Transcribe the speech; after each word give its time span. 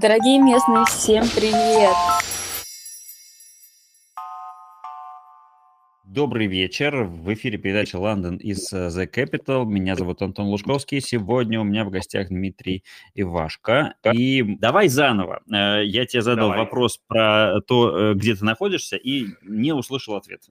Дорогие 0.00 0.38
местные, 0.38 0.84
всем 0.84 1.24
привет! 1.34 1.92
Добрый 6.04 6.46
вечер. 6.46 7.02
В 7.02 7.34
эфире 7.34 7.58
передача 7.58 7.96
London 7.96 8.36
из 8.36 8.72
э, 8.72 8.90
The 8.90 9.12
Capital. 9.12 9.64
Меня 9.64 9.96
зовут 9.96 10.22
Антон 10.22 10.46
Лужковский. 10.46 11.00
Сегодня 11.00 11.60
у 11.60 11.64
меня 11.64 11.84
в 11.84 11.90
гостях 11.90 12.28
Дмитрий 12.28 12.84
Ивашко. 13.14 13.96
И 14.12 14.44
давай 14.60 14.86
заново. 14.86 15.42
Э, 15.52 15.84
я 15.84 16.06
тебе 16.06 16.22
задал 16.22 16.50
давай. 16.50 16.64
вопрос 16.64 17.00
про 17.08 17.60
то, 17.66 18.12
э, 18.12 18.14
где 18.14 18.36
ты 18.36 18.44
находишься, 18.44 18.96
и 18.96 19.26
не 19.42 19.72
услышал 19.72 20.14
ответ. 20.14 20.42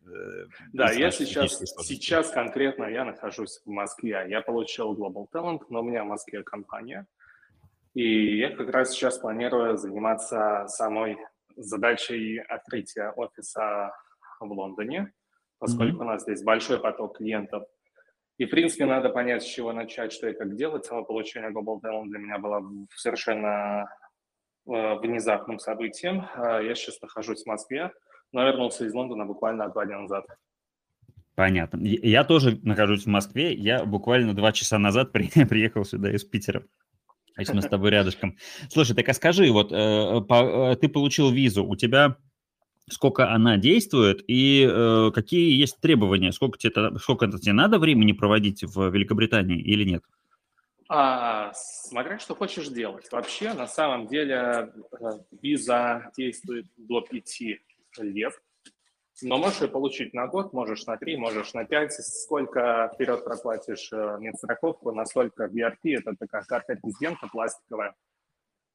Да, 0.73 0.91
я 0.91 1.09
сейчас, 1.09 1.57
сейчас 1.85 2.31
конкретно 2.31 2.83
я 2.83 3.05
нахожусь 3.05 3.61
в 3.65 3.69
Москве. 3.69 4.25
Я 4.27 4.41
получил 4.41 4.93
Global 4.93 5.25
Talent, 5.33 5.61
но 5.69 5.79
у 5.79 5.83
меня 5.83 6.03
в 6.03 6.07
Москве 6.07 6.43
компания. 6.43 7.07
И 7.97 8.37
я 8.37 8.55
как 8.55 8.69
раз 8.69 8.91
сейчас 8.91 9.17
планирую 9.17 9.77
заниматься 9.77 10.65
самой 10.67 11.17
задачей 11.55 12.37
открытия 12.37 13.11
офиса 13.15 13.91
в 14.39 14.51
Лондоне 14.51 15.11
поскольку 15.59 15.97
mm-hmm. 15.97 16.05
у 16.05 16.07
нас 16.07 16.23
здесь 16.23 16.43
большой 16.43 16.79
поток 16.79 17.17
клиентов. 17.17 17.63
И, 18.37 18.45
в 18.45 18.49
принципе, 18.49 18.85
надо 18.85 19.09
понять, 19.09 19.43
с 19.43 19.47
чего 19.47 19.73
начать, 19.73 20.11
что 20.11 20.29
и 20.29 20.33
как 20.33 20.55
делать. 20.55 20.85
Само 20.85 21.03
получение 21.03 21.49
Global 21.49 21.81
Talent 21.81 22.09
для 22.09 22.19
меня 22.19 22.37
было 22.37 22.63
совершенно 22.95 23.89
э, 24.67 24.95
внезапным 24.99 25.57
событием. 25.57 26.27
Э, 26.35 26.63
я 26.63 26.75
сейчас 26.75 27.01
нахожусь 27.01 27.43
в 27.43 27.47
Москве, 27.47 27.91
но 28.31 28.43
вернулся 28.43 28.85
из 28.85 28.93
Лондона 28.93 29.25
буквально 29.25 29.69
два 29.69 29.85
дня 29.85 29.99
назад. 29.99 30.25
Понятно. 31.33 31.79
Я 31.81 32.23
тоже 32.23 32.59
нахожусь 32.61 33.05
в 33.05 33.09
Москве. 33.09 33.53
Я 33.53 33.85
буквально 33.85 34.35
два 34.35 34.51
часа 34.51 34.77
назад 34.77 35.11
при, 35.13 35.29
приехал 35.45 35.83
сюда 35.83 36.11
из 36.11 36.23
Питера. 36.23 36.63
Есть 37.37 37.53
мы 37.53 37.61
с 37.61 37.67
тобой 37.67 37.91
рядышком. 37.91 38.37
Слушай, 38.69 38.95
так 38.95 39.07
а 39.09 39.13
скажи, 39.13 39.51
вот 39.51 39.71
э, 39.71 40.21
по, 40.21 40.71
э, 40.71 40.75
ты 40.75 40.89
получил 40.89 41.29
визу, 41.29 41.65
у 41.65 41.75
тебя 41.75 42.17
сколько 42.89 43.31
она 43.31 43.57
действует 43.57 44.23
и 44.27 44.67
э, 44.69 45.11
какие 45.13 45.59
есть 45.59 45.79
требования, 45.79 46.31
сколько, 46.31 46.57
тебе, 46.57 46.97
сколько 46.99 47.27
тебе 47.27 47.53
надо 47.53 47.79
времени 47.79 48.13
проводить 48.13 48.63
в 48.63 48.89
Великобритании 48.89 49.59
или 49.59 49.83
нет? 49.83 50.03
А, 50.89 51.51
смотря 51.53 52.17
что 52.17 52.33
хочешь 52.33 52.69
делать. 52.69 53.11
Вообще, 53.11 53.53
на 53.53 53.67
самом 53.67 54.07
деле, 54.07 54.71
э, 54.99 55.05
виза 55.41 56.11
действует 56.15 56.65
до 56.77 57.01
пяти 57.01 57.59
лет, 57.97 58.33
но 59.21 59.37
можешь 59.37 59.61
ее 59.61 59.67
получить 59.67 60.13
на 60.13 60.27
год, 60.27 60.53
можешь 60.53 60.85
на 60.85 60.97
три, 60.97 61.17
можешь 61.17 61.53
на 61.53 61.65
пять. 61.65 61.93
Сколько 61.93 62.91
вперед 62.93 63.23
проплатишь 63.23 63.89
э, 63.91 64.17
медстраховку, 64.19 64.91
настолько 64.91 65.45
BRP, 65.45 65.97
это 65.97 66.15
такая 66.15 66.43
карта 66.43 66.73
резидента 66.73 67.27
пластиковая, 67.27 67.95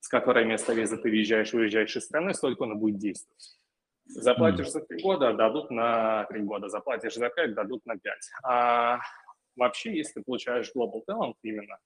с 0.00 0.08
которой 0.08 0.44
вместо 0.44 0.72
визы 0.72 0.96
ты 0.96 1.10
въезжаешь, 1.10 1.52
выезжаешь 1.52 1.96
из 1.96 2.04
страны, 2.04 2.34
столько 2.34 2.64
она 2.64 2.74
будет 2.74 2.98
действовать. 2.98 3.58
Заплатишь 4.04 4.70
за 4.70 4.80
три 4.80 5.00
года, 5.00 5.32
дадут 5.32 5.70
на 5.70 6.24
три 6.24 6.42
года. 6.42 6.68
Заплатишь 6.68 7.14
за 7.14 7.28
пять, 7.28 7.54
дадут 7.54 7.86
на 7.86 7.96
пять. 7.96 8.30
А 8.42 8.98
вообще, 9.56 9.96
если 9.96 10.14
ты 10.14 10.22
получаешь 10.22 10.72
Global 10.74 11.02
Talent 11.08 11.34
именно, 11.42 11.78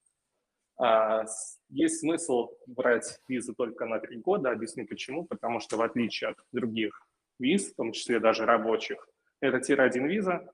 а, 0.78 1.24
есть 1.68 2.00
смысл 2.00 2.50
брать 2.66 3.20
визу 3.28 3.54
только 3.54 3.86
на 3.86 3.98
три 3.98 4.18
года. 4.18 4.50
Объясню 4.50 4.86
почему. 4.86 5.24
Потому 5.24 5.60
что 5.60 5.76
в 5.76 5.82
отличие 5.82 6.30
от 6.30 6.38
других 6.52 7.05
виз, 7.38 7.72
в 7.72 7.76
том 7.76 7.92
числе 7.92 8.20
даже 8.20 8.44
рабочих, 8.44 9.08
это 9.40 9.60
тир-1 9.60 10.06
виза, 10.06 10.50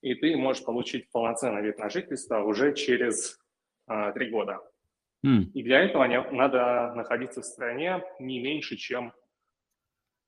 и 0.00 0.14
ты 0.14 0.36
можешь 0.36 0.64
получить 0.64 1.10
полноценный 1.10 1.62
вид 1.62 1.78
на 1.78 1.88
жительство 1.88 2.40
уже 2.40 2.74
через 2.74 3.38
а, 3.86 4.12
три 4.12 4.30
года. 4.30 4.60
Mm. 5.24 5.44
И 5.54 5.62
для 5.62 5.80
этого 5.80 6.06
надо 6.32 6.92
находиться 6.94 7.42
в 7.42 7.44
стране 7.44 8.02
не 8.18 8.40
меньше, 8.40 8.76
чем 8.76 9.12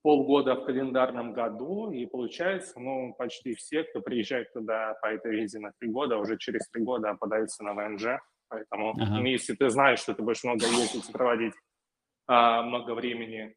полгода 0.03 0.54
в 0.54 0.66
календарном 0.66 1.32
году, 1.32 1.91
и 1.91 2.04
получается, 2.06 2.78
ну, 2.78 3.15
почти 3.15 3.54
все, 3.54 3.84
кто 3.84 4.00
приезжает 4.00 4.53
туда 4.53 4.94
по 5.00 5.06
этой 5.06 5.34
визе 5.34 5.59
на 5.59 5.72
три 5.81 5.88
года, 5.88 6.19
уже 6.19 6.36
через 6.36 6.69
три 6.69 6.82
года 6.82 7.15
подаются 7.15 7.65
на 7.65 7.72
ВНЖ. 7.72 8.21
Поэтому, 8.48 8.91
ага. 8.91 9.06
ну, 9.06 9.25
если 9.25 9.54
ты 9.54 9.71
знаешь, 9.71 10.00
что 10.00 10.15
ты 10.15 10.22
будешь 10.22 10.44
много 10.44 10.66
ездить 10.66 11.09
и 11.09 11.12
проводить 11.12 11.54
а, 12.26 12.62
много 12.62 12.94
времени 12.94 13.56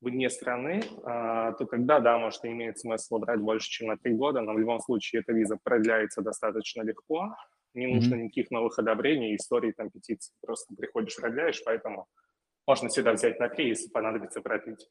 вне 0.00 0.30
страны, 0.30 0.82
а, 1.04 1.52
то 1.52 1.64
тогда, 1.64 2.00
да, 2.00 2.18
может, 2.18 2.44
имеет 2.44 2.78
смысл 2.78 3.18
брать 3.18 3.40
больше, 3.40 3.68
чем 3.68 3.88
на 3.88 3.96
три 3.96 4.12
года, 4.14 4.40
но 4.40 4.52
в 4.52 4.58
любом 4.58 4.80
случае 4.80 5.22
эта 5.22 5.32
виза 5.32 5.58
продляется 5.62 6.22
достаточно 6.22 6.82
легко, 6.82 7.34
не 7.74 7.86
нужно 7.86 8.14
mm-hmm. 8.14 8.18
никаких 8.18 8.50
новых 8.50 8.78
одобрений, 8.78 9.36
историй, 9.36 9.72
там, 9.72 9.90
петиций, 9.90 10.34
просто 10.40 10.74
приходишь, 10.74 11.16
продляешь, 11.16 11.62
поэтому 11.64 12.06
можно 12.66 12.88
всегда 12.88 13.12
взять 13.12 13.40
на 13.40 13.48
три, 13.48 13.68
если 13.68 13.88
понадобится 13.88 14.40
продлить. 14.40 14.88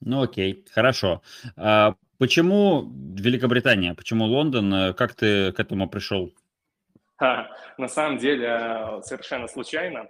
Ну 0.00 0.22
окей, 0.22 0.64
хорошо. 0.72 1.22
А 1.56 1.94
почему 2.18 2.90
Великобритания? 3.16 3.94
Почему 3.94 4.24
Лондон? 4.24 4.94
Как 4.94 5.14
ты 5.14 5.52
к 5.52 5.60
этому 5.60 5.88
пришел? 5.88 6.32
А, 7.18 7.46
на 7.78 7.86
самом 7.86 8.18
деле 8.18 8.46
э, 8.46 9.02
совершенно 9.02 9.46
случайно. 9.46 10.08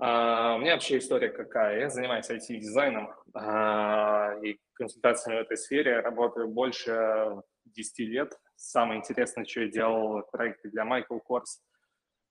А, 0.00 0.56
у 0.56 0.58
меня 0.58 0.74
вообще 0.74 0.98
история 0.98 1.28
какая. 1.28 1.80
Я 1.80 1.88
занимаюсь 1.88 2.30
IT-дизайном 2.30 3.12
а, 3.34 4.34
и 4.42 4.58
консультациями 4.74 5.38
в 5.38 5.42
этой 5.42 5.56
сфере. 5.56 6.00
Работаю 6.00 6.48
больше 6.48 7.42
10 7.66 7.98
лет. 8.08 8.38
Самое 8.56 9.00
интересное, 9.00 9.44
что 9.44 9.60
я 9.60 9.68
делал, 9.68 10.22
проекты 10.30 10.70
для 10.70 10.84
Michael 10.84 11.20
Kors– 11.28 11.44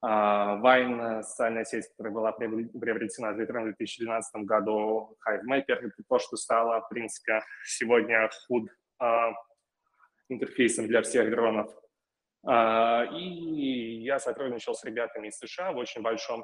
Вайн, 0.01 1.23
социальная 1.23 1.63
сеть, 1.63 1.87
которая 1.89 2.11
была 2.11 2.31
приобретена 2.31 3.33
в 3.33 3.35
2012 3.35 4.35
году, 4.45 5.15
HiveMapper, 5.27 5.73
это 5.73 6.03
то, 6.09 6.17
что 6.17 6.37
стало, 6.37 6.81
в 6.81 6.89
принципе, 6.89 7.41
сегодня 7.65 8.27
худ 8.47 8.67
а, 8.99 9.31
интерфейсом 10.27 10.87
для 10.87 11.03
всех 11.03 11.29
дронов. 11.29 11.71
А, 12.45 13.05
и 13.05 14.01
я 14.03 14.19
сотрудничал 14.19 14.73
с 14.73 14.83
ребятами 14.83 15.27
из 15.27 15.37
США 15.37 15.71
в 15.71 15.77
очень 15.77 16.01
большом 16.01 16.43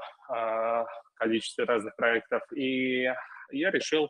количестве 1.16 1.66
разных 1.66 1.96
проектов. 1.96 2.42
И 2.54 3.04
я 3.52 3.72
решил, 3.72 4.10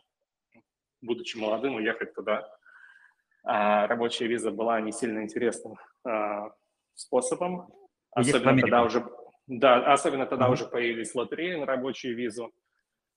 будучи 1.00 1.36
молодым, 1.36 1.76
уехать 1.76 2.14
туда. 2.14 2.48
Рабочая 3.44 4.26
виза 4.26 4.50
была 4.50 4.80
не 4.80 4.92
сильно 4.92 5.20
интересным 5.22 5.76
способом. 6.94 7.72
Особенно 8.10 8.60
тогда 8.60 8.82
уже 8.82 9.04
да, 9.48 9.92
особенно 9.94 10.26
тогда 10.26 10.46
mm-hmm. 10.46 10.52
уже 10.52 10.66
появились 10.66 11.14
лотереи 11.14 11.54
на 11.54 11.64
рабочую 11.64 12.14
визу. 12.14 12.52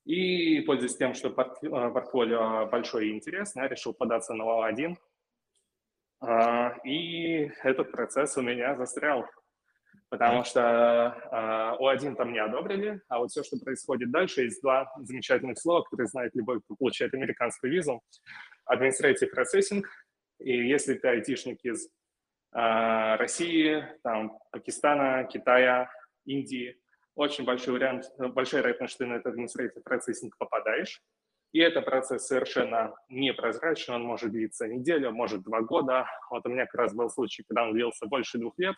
И, 0.05 0.61
пользуясь 0.61 0.95
тем, 0.95 1.13
что 1.13 1.27
э, 1.27 1.33
портфолио 1.33 2.67
большое 2.67 3.09
и 3.09 3.13
интересное, 3.13 3.63
я 3.63 3.69
решил 3.69 3.93
податься 3.93 4.33
на 4.33 4.45
ОА-1. 4.45 4.95
А, 6.21 6.75
и 6.83 7.51
этот 7.63 7.91
процесс 7.91 8.37
у 8.37 8.41
меня 8.41 8.75
застрял, 8.75 9.27
потому 10.09 10.43
что 10.43 10.61
а, 10.61 11.77
О1 11.79 12.15
там 12.15 12.31
не 12.31 12.39
одобрили, 12.39 13.01
а 13.07 13.19
вот 13.19 13.31
все, 13.31 13.43
что 13.43 13.57
происходит 13.57 14.11
дальше, 14.11 14.43
есть 14.43 14.61
два 14.61 14.91
замечательных 14.97 15.57
слова, 15.57 15.81
которые 15.81 16.07
знает 16.07 16.35
любой, 16.35 16.61
кто 16.61 16.75
получает 16.75 17.13
американскую 17.15 17.73
визу. 17.73 18.01
Administrative 18.71 19.29
Processing, 19.35 19.83
и 20.39 20.67
если 20.67 20.93
ты 20.93 21.07
айтишник 21.07 21.59
из 21.63 21.89
а, 22.51 23.17
России, 23.17 23.83
там, 24.03 24.37
Пакистана, 24.51 25.23
Китая, 25.23 25.89
Индии, 26.25 26.77
очень 27.15 27.45
большой 27.45 27.73
вариант, 27.73 28.05
большая 28.17 28.61
вероятность, 28.61 28.93
что 28.93 29.05
ты 29.05 29.09
на 29.09 29.15
этот 29.15 29.33
административный 29.33 29.83
процессинг 29.83 30.37
попадаешь. 30.37 31.01
И 31.51 31.59
это 31.59 31.81
процесс 31.81 32.27
совершенно 32.27 32.93
непрозрачный, 33.09 33.95
он 33.95 34.03
может 34.03 34.31
длиться 34.31 34.67
неделю, 34.67 35.11
может 35.11 35.43
два 35.43 35.61
года. 35.61 36.05
Вот 36.29 36.45
у 36.45 36.49
меня 36.49 36.65
как 36.65 36.75
раз 36.75 36.93
был 36.93 37.09
случай, 37.09 37.43
когда 37.43 37.63
он 37.63 37.73
длился 37.73 38.07
больше 38.07 38.37
двух 38.37 38.53
лет. 38.57 38.75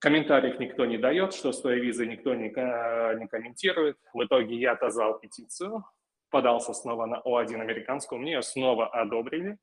Комментариев 0.00 0.58
никто 0.58 0.84
не 0.84 0.98
дает, 0.98 1.32
что 1.32 1.52
с 1.52 1.60
той 1.60 1.78
визой 1.78 2.08
никто 2.08 2.34
не, 2.34 2.48
не 2.48 3.28
комментирует. 3.28 3.98
В 4.12 4.24
итоге 4.24 4.56
я 4.56 4.72
отозвал 4.72 5.20
петицию, 5.20 5.84
подался 6.28 6.72
снова 6.74 7.06
на 7.06 7.22
О1 7.24 7.60
американскую, 7.60 8.20
мне 8.20 8.32
ее 8.32 8.42
снова 8.42 8.88
одобрили. 8.88 9.58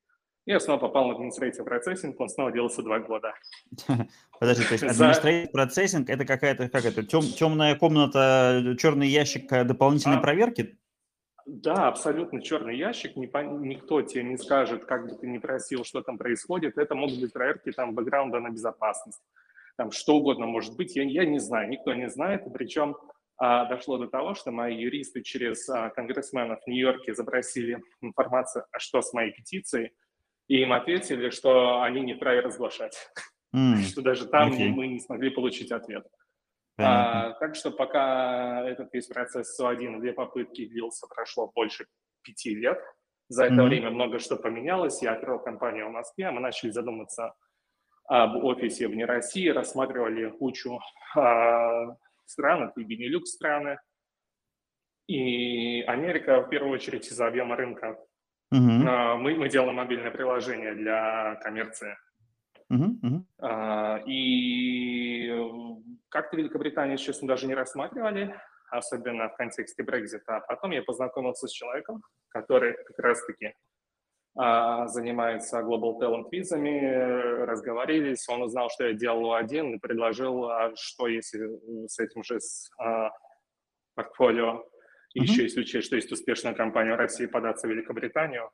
Я 0.45 0.61
снова 0.61 0.79
попал 0.79 1.07
на 1.07 1.15
административ 1.15 1.65
процессинг, 1.65 2.17
он 2.21 2.29
снова 2.29 2.53
делался 2.53 2.81
два 2.81 2.99
года. 2.99 3.33
Подожди, 4.39 4.63
то 4.63 4.71
есть 4.71 4.83
административ 4.83 5.51
процессинг 5.51 6.09
это 6.09 6.23
какая-то, 6.23 6.69
как 6.69 6.85
это, 6.85 7.03
тем, 7.05 7.21
темная 7.21 7.75
комната, 7.75 8.75
черный 8.79 9.09
ящик 9.09 9.51
э, 9.51 9.65
дополнительной 9.65 10.17
а? 10.17 10.21
проверки? 10.21 10.79
Да, 11.51 11.87
абсолютно 11.87 12.43
черный 12.43 12.77
ящик, 12.77 13.15
никто 13.15 14.03
тебе 14.03 14.23
не 14.23 14.37
скажет, 14.37 14.85
как 14.85 15.07
бы 15.07 15.15
ты 15.15 15.25
ни 15.25 15.39
просил, 15.39 15.83
что 15.83 16.03
там 16.03 16.19
происходит. 16.19 16.77
Это 16.77 16.93
могут 16.93 17.19
быть 17.19 17.33
проверки 17.33 17.71
там 17.71 17.95
бэкграунда 17.95 18.39
на 18.39 18.49
безопасность, 18.51 19.23
там 19.75 19.91
что 19.91 20.17
угодно 20.17 20.45
может 20.45 20.77
быть, 20.77 20.95
я, 20.95 21.03
я 21.03 21.25
не 21.25 21.39
знаю, 21.39 21.69
никто 21.69 21.93
не 21.95 22.07
знает. 22.07 22.43
Причем 22.53 22.97
а, 23.37 23.65
дошло 23.65 23.97
до 23.97 24.07
того, 24.07 24.35
что 24.35 24.51
мои 24.51 24.75
юристы 24.75 25.23
через 25.23 25.67
а, 25.69 25.89
конгрессменов 25.89 26.61
в 26.61 26.67
Нью-Йорке 26.67 27.15
запросили 27.15 27.81
информацию, 28.01 28.65
а 28.71 28.77
что 28.77 29.01
с 29.01 29.11
моей 29.11 29.31
петицией, 29.31 29.93
и 30.47 30.61
им 30.61 30.71
ответили, 30.71 31.31
что 31.31 31.81
они 31.81 32.01
не 32.01 32.13
вправе 32.13 32.41
разглашать. 32.41 32.95
Mm. 33.55 33.77
что 33.89 34.03
даже 34.03 34.27
там 34.27 34.51
okay. 34.51 34.67
мы 34.67 34.85
не 34.85 34.99
смогли 34.99 35.31
получить 35.31 35.71
ответ. 35.71 36.05
А, 36.85 37.33
так 37.39 37.55
что 37.55 37.71
пока 37.71 38.67
этот 38.67 38.93
весь 38.93 39.07
процесс 39.07 39.59
СО1, 39.59 39.99
две 39.99 40.13
попытки 40.13 40.67
длился, 40.67 41.07
прошло 41.07 41.51
больше 41.53 41.85
пяти 42.21 42.55
лет. 42.55 42.79
За 43.27 43.45
это 43.45 43.55
mm-hmm. 43.55 43.63
время 43.65 43.91
много 43.91 44.19
что 44.19 44.35
поменялось. 44.35 45.01
Я 45.01 45.13
открыл 45.13 45.39
компанию 45.39 45.87
в 45.87 45.91
Москве, 45.91 46.31
мы 46.31 46.39
начали 46.39 46.71
задуматься 46.71 47.33
об 48.05 48.43
офисе 48.43 48.87
вне 48.87 49.05
России, 49.05 49.47
рассматривали 49.49 50.31
кучу 50.31 50.79
а, 51.15 51.95
стран, 52.25 52.63
это 52.63 52.81
и 52.81 52.83
Бенилюкс 52.83 53.31
страны, 53.31 53.77
и 55.07 55.81
Америка 55.81 56.41
в 56.41 56.49
первую 56.49 56.73
очередь 56.73 57.07
из-за 57.07 57.27
объема 57.27 57.55
рынка. 57.55 57.97
Uh-huh. 58.53 58.83
А, 58.87 59.15
мы, 59.15 59.35
мы 59.35 59.49
делаем 59.49 59.75
мобильное 59.75 60.11
приложение 60.11 60.73
для 60.73 61.35
коммерции. 61.43 61.95
Uh-huh. 62.71 62.99
Uh-huh. 63.01 63.23
А, 63.39 64.03
и 64.07 65.29
как-то 66.09 66.37
Великобританию, 66.37 66.97
честно, 66.97 67.27
даже 67.27 67.47
не 67.47 67.55
рассматривали, 67.55 68.35
особенно 68.69 69.29
в 69.29 69.35
контексте 69.35 69.83
Брекзита. 69.83 70.37
А 70.37 70.39
потом 70.41 70.71
я 70.71 70.83
познакомился 70.83 71.47
с 71.47 71.51
человеком, 71.51 72.03
который 72.29 72.73
как 72.83 72.99
раз-таки 72.99 73.53
а, 74.35 74.87
занимается 74.87 75.59
Global 75.59 75.99
Talent 75.99 76.29
визами, 76.31 77.43
разговорились, 77.45 78.27
он 78.29 78.43
узнал, 78.43 78.69
что 78.69 78.87
я 78.87 78.93
делал 78.93 79.33
один 79.33 79.75
и 79.75 79.79
предложил, 79.79 80.45
а 80.45 80.71
что 80.75 81.07
если 81.07 81.87
с 81.87 81.99
этим 81.99 82.23
же 82.23 82.39
с, 82.39 82.69
а, 82.79 83.09
портфолио, 83.95 84.55
uh-huh. 84.55 84.63
еще 85.13 85.43
если 85.43 85.61
учесть, 85.61 85.87
что 85.87 85.95
есть 85.95 86.11
успешная 86.11 86.53
компания 86.53 86.93
в 86.93 86.97
России, 86.97 87.25
податься 87.25 87.67
в 87.67 87.71
Великобританию. 87.71 88.49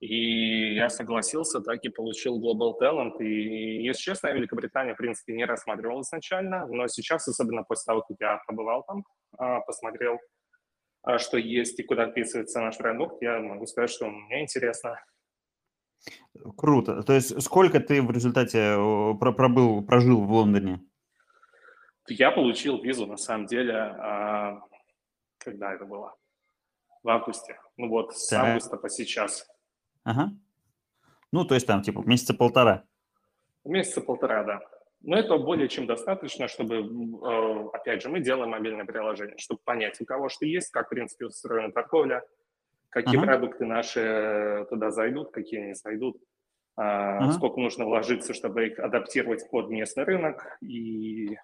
И 0.00 0.74
я 0.74 0.88
согласился, 0.90 1.60
так 1.60 1.84
и 1.84 1.88
получил 1.88 2.40
Global 2.40 2.74
Talent. 2.80 3.18
И, 3.20 3.82
если 3.82 4.02
честно, 4.02 4.28
Великобритания, 4.28 4.94
в 4.94 4.96
принципе, 4.96 5.34
не 5.34 5.44
рассматривал 5.44 6.02
изначально, 6.02 6.66
но 6.66 6.86
сейчас, 6.86 7.26
особенно 7.26 7.64
после 7.64 7.92
того, 7.92 8.02
как 8.02 8.16
я 8.20 8.40
побывал 8.46 8.84
там, 8.84 9.04
а, 9.36 9.60
посмотрел 9.60 10.18
а 11.02 11.18
что 11.18 11.38
есть 11.38 11.78
и 11.80 11.84
куда 11.84 12.10
вписывается 12.10 12.60
наш 12.60 12.76
продукт, 12.76 13.22
я 13.22 13.38
могу 13.40 13.66
сказать, 13.66 13.90
что 13.90 14.10
мне 14.10 14.42
интересно. 14.42 15.00
Круто. 16.56 17.02
То 17.02 17.12
есть 17.12 17.40
сколько 17.42 17.80
ты 17.80 18.02
в 18.02 18.10
результате 18.10 18.76
пробыл, 19.18 19.84
прожил 19.86 20.22
в 20.22 20.30
Лондоне? 20.30 20.80
Я 22.08 22.30
получил 22.30 22.82
визу, 22.82 23.06
на 23.06 23.16
самом 23.16 23.46
деле, 23.46 23.74
а, 23.74 24.60
когда 25.38 25.74
это 25.74 25.84
было? 25.84 26.14
В 27.02 27.08
августе. 27.08 27.58
Ну 27.76 27.88
вот, 27.88 28.16
с 28.16 28.28
так. 28.28 28.44
августа 28.44 28.76
по 28.76 28.88
сейчас. 28.88 29.46
Ага. 30.08 30.30
Ну, 31.32 31.44
то 31.44 31.54
есть 31.54 31.66
там 31.66 31.82
типа 31.82 32.02
месяца 32.06 32.32
полтора. 32.32 32.84
Месяца 33.64 34.00
полтора, 34.00 34.42
да. 34.42 34.60
Но 35.02 35.18
это 35.18 35.36
более 35.36 35.68
чем 35.68 35.86
достаточно, 35.86 36.48
чтобы, 36.48 36.76
э, 36.76 37.68
опять 37.74 38.00
же, 38.00 38.08
мы 38.08 38.20
делаем 38.20 38.50
мобильное 38.50 38.86
приложение, 38.86 39.36
чтобы 39.36 39.60
понять, 39.62 40.00
у 40.00 40.06
кого 40.06 40.30
что 40.30 40.46
есть, 40.46 40.70
как, 40.70 40.86
в 40.86 40.90
принципе, 40.90 41.26
устроена 41.26 41.72
торговля, 41.72 42.24
какие 42.88 43.20
uh-huh. 43.20 43.26
продукты 43.26 43.66
наши 43.66 44.66
туда 44.70 44.90
зайдут, 44.90 45.30
какие 45.30 45.60
не 45.60 45.74
зайдут, 45.74 46.16
uh-huh. 46.80 47.32
сколько 47.32 47.60
нужно 47.60 47.84
вложиться, 47.84 48.32
чтобы 48.32 48.68
их 48.68 48.78
адаптировать 48.78 49.48
под 49.50 49.68
местный 49.68 50.04
рынок 50.04 50.56
и 50.62 51.36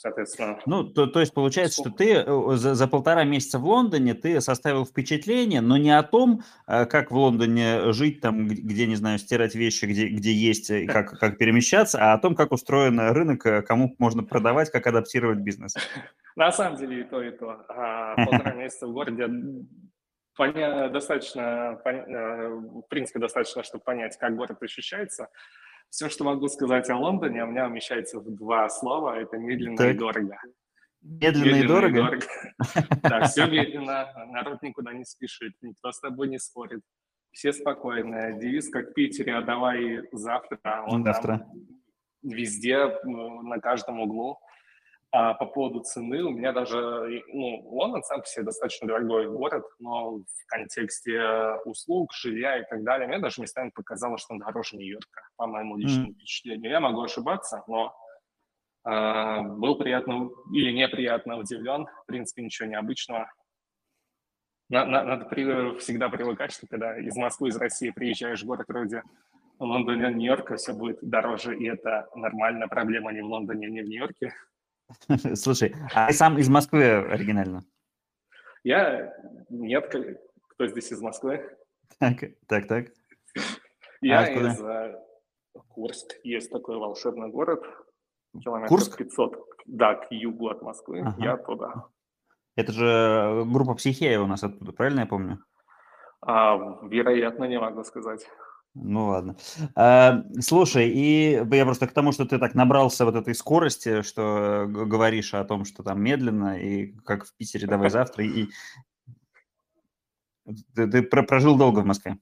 соответственно. 0.00 0.58
Ну, 0.64 0.84
то, 0.84 1.06
то 1.06 1.20
есть 1.20 1.34
получается, 1.34 1.82
что 1.82 1.90
ты 1.90 2.14
э, 2.14 2.56
за, 2.56 2.74
за 2.74 2.88
полтора 2.88 3.24
месяца 3.24 3.58
в 3.58 3.66
Лондоне 3.66 4.14
ты 4.14 4.40
составил 4.40 4.86
впечатление, 4.86 5.60
но 5.60 5.76
не 5.76 5.90
о 5.96 6.02
том, 6.02 6.42
э, 6.66 6.86
как 6.86 7.10
в 7.10 7.16
Лондоне 7.16 7.92
жить, 7.92 8.20
там, 8.20 8.48
где, 8.48 8.86
не 8.86 8.96
знаю, 8.96 9.18
стирать 9.18 9.54
вещи, 9.54 9.84
где, 9.84 10.08
где 10.08 10.32
есть, 10.32 10.72
как, 10.86 11.18
как 11.18 11.36
перемещаться, 11.36 11.98
а 12.00 12.14
о 12.14 12.18
том, 12.18 12.34
как 12.34 12.52
устроен 12.52 12.98
рынок, 12.98 13.44
э, 13.44 13.62
кому 13.62 13.94
можно 13.98 14.22
продавать, 14.22 14.70
как 14.70 14.86
адаптировать 14.86 15.40
бизнес. 15.40 15.74
На 16.34 16.50
самом 16.50 16.78
деле 16.78 17.00
и 17.00 17.04
то, 17.04 17.22
и 17.22 17.30
то. 17.30 17.64
А, 17.68 18.14
полтора 18.24 18.54
месяца 18.54 18.86
в 18.86 18.92
городе 18.92 19.28
достаточно, 20.38 21.78
в 21.84 22.82
принципе, 22.88 23.18
достаточно, 23.18 23.62
чтобы 23.62 23.84
понять, 23.84 24.16
как 24.16 24.34
город 24.34 24.62
ощущается. 24.62 25.28
Все, 25.90 26.08
что 26.08 26.24
могу 26.24 26.48
сказать 26.48 26.88
о 26.88 26.96
Лондоне, 26.96 27.44
у 27.44 27.48
меня 27.48 27.66
умещается 27.66 28.20
в 28.20 28.30
два 28.34 28.68
слова. 28.68 29.20
Это 29.20 29.36
медленно 29.36 29.76
так. 29.76 29.94
и 29.94 29.98
дорого. 29.98 30.38
Медленно, 31.02 31.44
медленно 31.44 31.64
и 31.64 31.66
дорого? 31.66 31.98
И 31.98 32.02
дорого. 32.02 32.26
Да, 33.02 33.24
все 33.24 33.46
медленно, 33.46 34.08
народ 34.28 34.62
никуда 34.62 34.92
не 34.92 35.04
спешит, 35.04 35.54
никто 35.62 35.90
с 35.90 36.00
тобой 36.00 36.28
не 36.28 36.38
спорит. 36.38 36.80
Все 37.32 37.52
спокойные. 37.52 38.38
Девиз, 38.38 38.70
как 38.70 38.90
в 38.90 38.92
Питере, 38.92 39.34
а 39.34 39.42
давай 39.42 40.02
завтра. 40.12 40.84
Он 40.86 41.04
завтра. 41.04 41.46
везде, 42.22 42.86
на 43.04 43.58
каждом 43.60 44.00
углу. 44.00 44.38
А 45.12 45.34
по 45.34 45.46
поводу 45.46 45.80
цены, 45.80 46.22
у 46.22 46.30
меня 46.30 46.52
даже, 46.52 47.24
ну, 47.32 47.68
Лондон 47.68 48.04
сам 48.04 48.20
по 48.20 48.26
себе 48.26 48.44
достаточно 48.44 48.86
дорогой 48.86 49.28
город, 49.28 49.64
но 49.80 50.18
в 50.18 50.46
контексте 50.46 51.20
услуг, 51.64 52.12
жилья 52.12 52.60
и 52.60 52.64
так 52.68 52.84
далее, 52.84 53.08
мне 53.08 53.18
даже 53.18 53.42
местами 53.42 53.72
показалось, 53.74 54.22
что 54.22 54.34
он 54.34 54.38
дороже 54.38 54.76
Нью-Йорка, 54.76 55.22
по 55.36 55.48
моему 55.48 55.76
личному 55.76 56.10
mm. 56.10 56.14
впечатлению. 56.14 56.70
Я 56.70 56.78
могу 56.78 57.02
ошибаться, 57.02 57.64
но 57.66 57.92
э, 58.88 59.40
был 59.42 59.76
приятно 59.78 60.30
или 60.54 60.70
неприятно 60.70 61.38
удивлен. 61.38 61.88
В 62.04 62.06
принципе, 62.06 62.42
ничего 62.42 62.68
необычного. 62.68 63.32
На, 64.68 64.84
на, 64.84 65.02
надо 65.02 65.24
при, 65.24 65.76
всегда 65.78 66.08
привыкать, 66.08 66.52
что 66.52 66.68
когда 66.68 66.96
из 66.96 67.16
Москвы, 67.16 67.48
из 67.48 67.56
России 67.56 67.90
приезжаешь 67.90 68.42
в 68.42 68.46
город 68.46 68.66
вроде 68.68 69.02
Лондона, 69.58 70.12
Нью-Йорка, 70.12 70.54
все 70.54 70.72
будет 70.72 70.98
дороже, 71.02 71.58
и 71.58 71.66
это 71.66 72.08
нормальная 72.14 72.68
проблема 72.68 73.12
не 73.12 73.22
в 73.22 73.26
Лондоне, 73.26 73.68
не 73.68 73.82
в 73.82 73.88
Нью-Йорке. 73.88 74.32
Слушай, 75.34 75.74
а 75.94 76.08
ты 76.08 76.14
сам 76.14 76.38
из 76.38 76.48
Москвы 76.48 76.84
оригинально? 76.84 77.64
Я... 78.64 79.12
Нет, 79.48 79.92
кто 80.48 80.66
здесь 80.66 80.92
из 80.92 81.00
Москвы? 81.00 81.48
Так, 81.98 82.16
так, 82.46 82.66
так. 82.66 82.86
Я 84.00 84.20
а 84.20 84.30
из 84.30 84.60
uh, 84.60 84.94
Курск. 85.68 86.14
Есть 86.24 86.50
такой 86.50 86.78
волшебный 86.78 87.28
город. 87.28 87.62
Километров 88.42 88.68
Курск? 88.68 88.96
500. 88.96 89.36
Да, 89.66 89.94
к 89.94 90.10
югу 90.10 90.48
от 90.48 90.62
Москвы. 90.62 91.00
Ага. 91.00 91.16
Я 91.18 91.36
туда. 91.36 91.86
Это 92.56 92.72
же 92.72 93.44
группа 93.46 93.74
Психея 93.74 94.20
у 94.20 94.26
нас 94.26 94.42
оттуда, 94.42 94.72
правильно 94.72 95.00
я 95.00 95.06
помню? 95.06 95.44
А, 96.20 96.56
вероятно, 96.82 97.44
не 97.44 97.58
могу 97.58 97.84
сказать. 97.84 98.26
Ну 98.74 99.08
ладно. 99.08 99.36
А, 99.74 100.22
слушай, 100.40 100.88
и 100.88 101.32
я 101.32 101.64
просто 101.64 101.88
к 101.88 101.92
тому, 101.92 102.12
что 102.12 102.24
ты 102.24 102.38
так 102.38 102.54
набрался 102.54 103.04
вот 103.04 103.16
этой 103.16 103.34
скорости, 103.34 104.02
что 104.02 104.66
говоришь 104.68 105.34
о 105.34 105.44
том, 105.44 105.64
что 105.64 105.82
там 105.82 106.00
медленно, 106.00 106.58
и 106.58 106.92
как 107.04 107.26
в 107.26 107.34
Питере 107.36 107.66
давай 107.66 107.90
завтра, 107.90 108.24
и 108.24 108.48
ты, 110.74 110.86
ты 110.86 111.02
прожил 111.02 111.56
долго 111.56 111.80
в 111.80 111.86
Москве? 111.86 112.18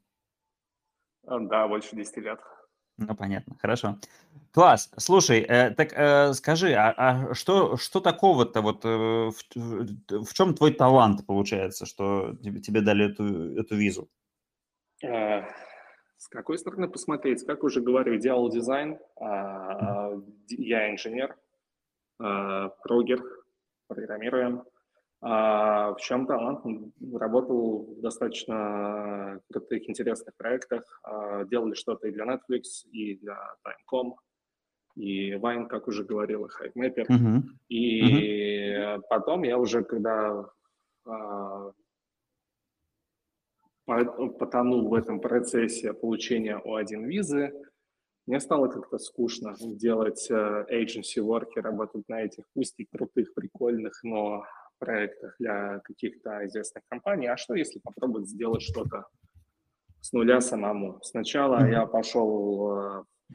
А, 1.27 1.39
да, 1.39 1.69
больше 1.69 1.95
10 1.95 2.17
лет. 2.19 2.41
Ну, 2.97 3.15
понятно, 3.15 3.57
хорошо. 3.61 3.99
Класс. 4.53 4.91
Слушай, 4.97 5.41
э, 5.41 5.71
так 5.71 5.93
э, 5.93 6.33
скажи, 6.33 6.73
а, 6.73 6.95
а 6.97 7.35
что, 7.35 7.77
что 7.77 8.01
такого-то, 8.01 8.61
вот 8.61 8.85
э, 8.85 8.89
в, 8.89 9.35
в, 9.55 10.25
в 10.25 10.35
чем 10.35 10.55
твой 10.55 10.73
талант 10.73 11.25
получается, 11.27 11.87
что 11.87 12.35
тебе, 12.43 12.61
тебе 12.61 12.81
дали 12.81 13.11
эту, 13.11 13.57
эту 13.57 13.77
визу? 13.77 14.09
С 16.19 16.27
какой 16.29 16.59
стороны 16.59 16.89
посмотреть? 16.89 17.47
Как 17.47 17.63
уже 17.63 17.81
говорю, 17.81 18.19
делал 18.19 18.51
дизайн, 18.51 18.99
а, 19.21 20.13
я 20.49 20.91
инженер, 20.91 21.37
а, 22.19 22.71
прогер, 22.83 23.23
программируем. 23.87 24.65
А 25.21 25.95
в 25.95 26.01
чем 26.01 26.27
талант? 26.27 26.65
Работал 27.13 27.95
в 27.97 28.01
достаточно 28.01 29.41
крутых, 29.51 29.89
интересных 29.89 30.37
проектах. 30.37 31.03
Делали 31.51 31.75
что-то 31.75 32.07
и 32.07 32.13
для 32.13 32.25
Netflix, 32.25 32.87
и 32.93 33.17
для 33.17 33.35
Time.com, 33.65 34.17
и 34.95 35.33
Vine, 35.33 35.67
как 35.67 35.89
уже 35.89 36.05
говорил, 36.05 36.47
и 36.47 36.49
HiveMapper. 36.49 37.07
Uh-huh. 37.09 37.43
И 37.69 38.75
uh-huh. 38.77 39.03
потом 39.09 39.43
я 39.43 39.59
уже, 39.59 39.83
когда 39.83 40.49
потонул 43.89 44.89
в 44.89 44.95
этом 44.95 45.21
процессе 45.21 45.95
получения 45.95 46.61
О1 46.65 47.05
визы, 47.05 47.53
мне 48.27 48.41
стало 48.41 48.69
как-то 48.69 48.99
скучно 48.99 49.55
делать 49.59 50.31
э, 50.31 50.67
agency 50.71 51.23
work 51.23 51.49
и 51.57 51.61
работать 51.61 52.07
на 52.09 52.23
этих, 52.23 52.45
пусть 52.53 52.75
и 52.79 52.85
крутых, 52.85 53.33
прикольных, 53.33 54.01
но 54.03 54.45
проектах 54.79 55.35
для 55.39 55.81
каких-то 55.81 56.47
известных 56.47 56.85
компаний. 56.89 57.27
А 57.27 57.39
что, 57.39 57.55
если 57.55 57.81
попробовать 57.81 58.29
сделать 58.29 58.61
что-то 58.61 59.07
с 60.03 60.13
нуля 60.13 60.43
самому? 60.43 61.01
Сначала 61.03 61.67
я 61.67 61.87
пошел 61.87 62.59
в 62.59 63.07
э, 63.31 63.35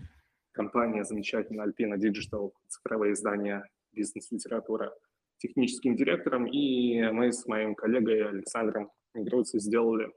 компания 0.51 1.03
замечательная 1.03 1.65
Alpina 1.65 1.97
Digital, 1.97 2.51
цифровое 2.67 3.13
издание 3.13 3.63
бизнес-литература, 3.93 4.93
техническим 5.37 5.95
директором, 5.95 6.45
и 6.45 7.01
мы 7.09 7.33
с 7.33 7.47
моим 7.47 7.73
коллегой 7.73 8.29
Александром 8.29 8.91
Мигруцей 9.15 9.59
сделали 9.59 10.11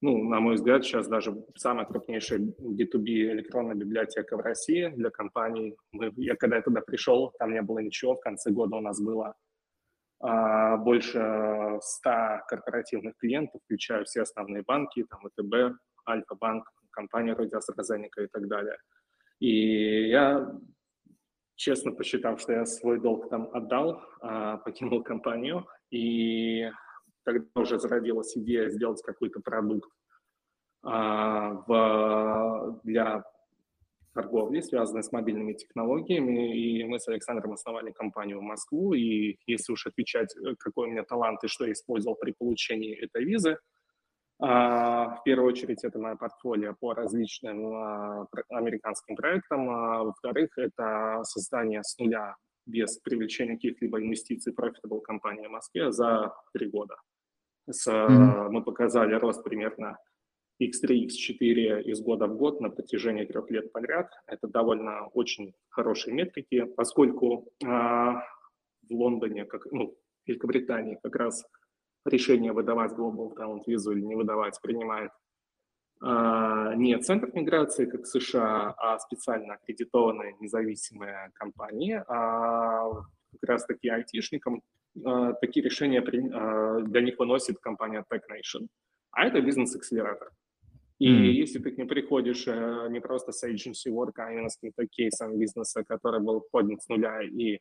ну, 0.00 0.24
на 0.28 0.40
мой 0.40 0.54
взгляд, 0.54 0.84
сейчас 0.84 1.08
даже 1.08 1.34
самая 1.56 1.84
крупнейшая 1.84 2.38
B2B 2.38 3.32
электронная 3.32 3.74
библиотека 3.74 4.36
в 4.36 4.40
России 4.40 4.88
для 4.88 5.10
компаний. 5.10 5.76
Мы, 5.92 6.12
я 6.16 6.36
когда 6.36 6.56
я 6.56 6.62
туда 6.62 6.80
пришел, 6.80 7.32
там 7.38 7.52
не 7.52 7.62
было 7.62 7.80
ничего, 7.80 8.14
в 8.14 8.20
конце 8.20 8.50
года 8.50 8.76
у 8.76 8.80
нас 8.80 9.00
было 9.00 9.34
а, 10.20 10.76
больше 10.76 11.78
100 11.80 12.10
корпоративных 12.48 13.16
клиентов, 13.16 13.60
включая 13.64 14.04
все 14.04 14.22
основные 14.22 14.62
банки, 14.62 15.04
там 15.04 15.20
ВТБ, 15.20 15.78
Альфа-банк, 16.08 16.70
компания 16.90 17.34
вроде 17.34 17.56
AstraZeneca 17.56 18.24
и 18.24 18.28
так 18.28 18.48
далее. 18.48 18.76
И 19.40 20.08
я, 20.08 20.52
честно 21.56 21.92
посчитав, 21.92 22.40
что 22.40 22.52
я 22.52 22.66
свой 22.66 23.00
долг 23.00 23.28
там 23.30 23.50
отдал, 23.52 24.00
а, 24.20 24.58
покинул 24.58 25.02
компанию, 25.02 25.66
и 25.90 26.70
тогда 27.28 27.60
уже 27.60 27.78
зародилась 27.78 28.36
идея 28.36 28.70
сделать 28.70 29.02
какой-то 29.02 29.40
продукт 29.40 29.90
а, 30.82 31.62
в, 31.66 32.80
для 32.84 33.24
торговли, 34.14 34.60
связанной 34.60 35.02
с 35.02 35.12
мобильными 35.12 35.52
технологиями. 35.52 36.56
И 36.58 36.84
мы 36.84 36.98
с 36.98 37.08
Александром 37.08 37.52
основали 37.52 37.92
компанию 37.92 38.38
в 38.38 38.42
Москву. 38.42 38.94
И 38.94 39.36
если 39.46 39.72
уж 39.72 39.86
отвечать, 39.86 40.34
э, 40.36 40.54
какой 40.58 40.88
у 40.88 40.90
меня 40.90 41.04
талант 41.04 41.44
и 41.44 41.48
что 41.48 41.66
я 41.66 41.72
использовал 41.72 42.16
при 42.16 42.32
получении 42.32 42.96
этой 42.96 43.24
визы, 43.24 43.58
а, 44.40 45.16
в 45.16 45.22
первую 45.24 45.52
очередь, 45.52 45.84
это 45.84 45.98
мое 45.98 46.16
портфолио 46.16 46.74
по 46.80 46.94
различным 46.94 47.74
а, 47.74 48.26
американским 48.48 49.16
проектам. 49.16 49.66
Во-вторых, 49.66 50.56
это 50.56 51.20
создание 51.24 51.82
с 51.82 51.98
нуля 51.98 52.36
без 52.68 52.98
привлечения 52.98 53.54
каких-либо 53.54 54.00
инвестиций 54.00 54.52
profitable 54.52 55.00
компании 55.00 55.46
в 55.46 55.50
Москве 55.50 55.90
за 55.90 56.32
три 56.52 56.68
года. 56.68 56.96
С, 57.70 57.86
mm-hmm. 57.86 58.48
Мы 58.50 58.62
показали 58.64 59.14
рост 59.14 59.42
примерно 59.44 59.98
X3, 60.60 61.06
X4 61.06 61.82
из 61.82 62.00
года 62.00 62.26
в 62.26 62.36
год 62.36 62.60
на 62.60 62.70
протяжении 62.70 63.24
трех 63.24 63.50
лет 63.50 63.72
подряд. 63.72 64.10
Это 64.26 64.48
довольно 64.48 65.06
очень 65.08 65.54
хорошие 65.68 66.14
метрики, 66.14 66.64
поскольку 66.64 67.48
э, 67.62 67.66
в 67.66 68.90
Лондоне, 68.90 69.44
как, 69.44 69.66
ну, 69.70 69.96
в 70.24 70.28
Великобритании 70.28 70.98
как 71.02 71.14
раз 71.16 71.44
решение 72.04 72.52
выдавать 72.52 72.92
Global 72.92 73.34
Talent 73.34 73.62
визу 73.66 73.92
или 73.92 74.00
не 74.00 74.16
выдавать 74.16 74.60
принимает 74.60 75.12
э, 76.02 76.74
не 76.76 76.98
Центр 76.98 77.30
миграции, 77.32 77.86
как 77.86 78.02
в 78.02 78.06
США, 78.06 78.74
а 78.76 78.98
специально 78.98 79.54
аккредитованные 79.54 80.36
независимые 80.40 81.30
компании, 81.34 82.02
а 82.08 82.90
как 83.32 83.48
раз 83.48 83.64
таки 83.66 83.88
айтишникам 83.88 84.62
такие 85.40 85.64
решения 85.64 86.00
э, 86.00 86.82
для 86.84 87.00
них 87.00 87.18
выносит 87.18 87.58
компания 87.58 88.04
TechNation. 88.10 88.66
А 89.10 89.26
это 89.26 89.40
бизнес-акселератор. 89.40 90.30
И 90.98 91.08
mm. 91.08 91.30
если 91.30 91.60
ты 91.60 91.70
к 91.70 91.78
ним 91.78 91.88
приходишь 91.88 92.48
э, 92.48 92.88
не 92.90 93.00
просто 93.00 93.32
с 93.32 93.46
agency 93.48 93.90
work, 93.90 94.12
а 94.16 94.32
именно 94.32 94.48
с 94.48 94.56
каким-то 94.56 94.86
кейсом 94.86 95.38
бизнеса, 95.38 95.84
который 95.84 96.20
был 96.20 96.44
поднят 96.50 96.82
с 96.82 96.88
нуля 96.88 97.22
и 97.22 97.60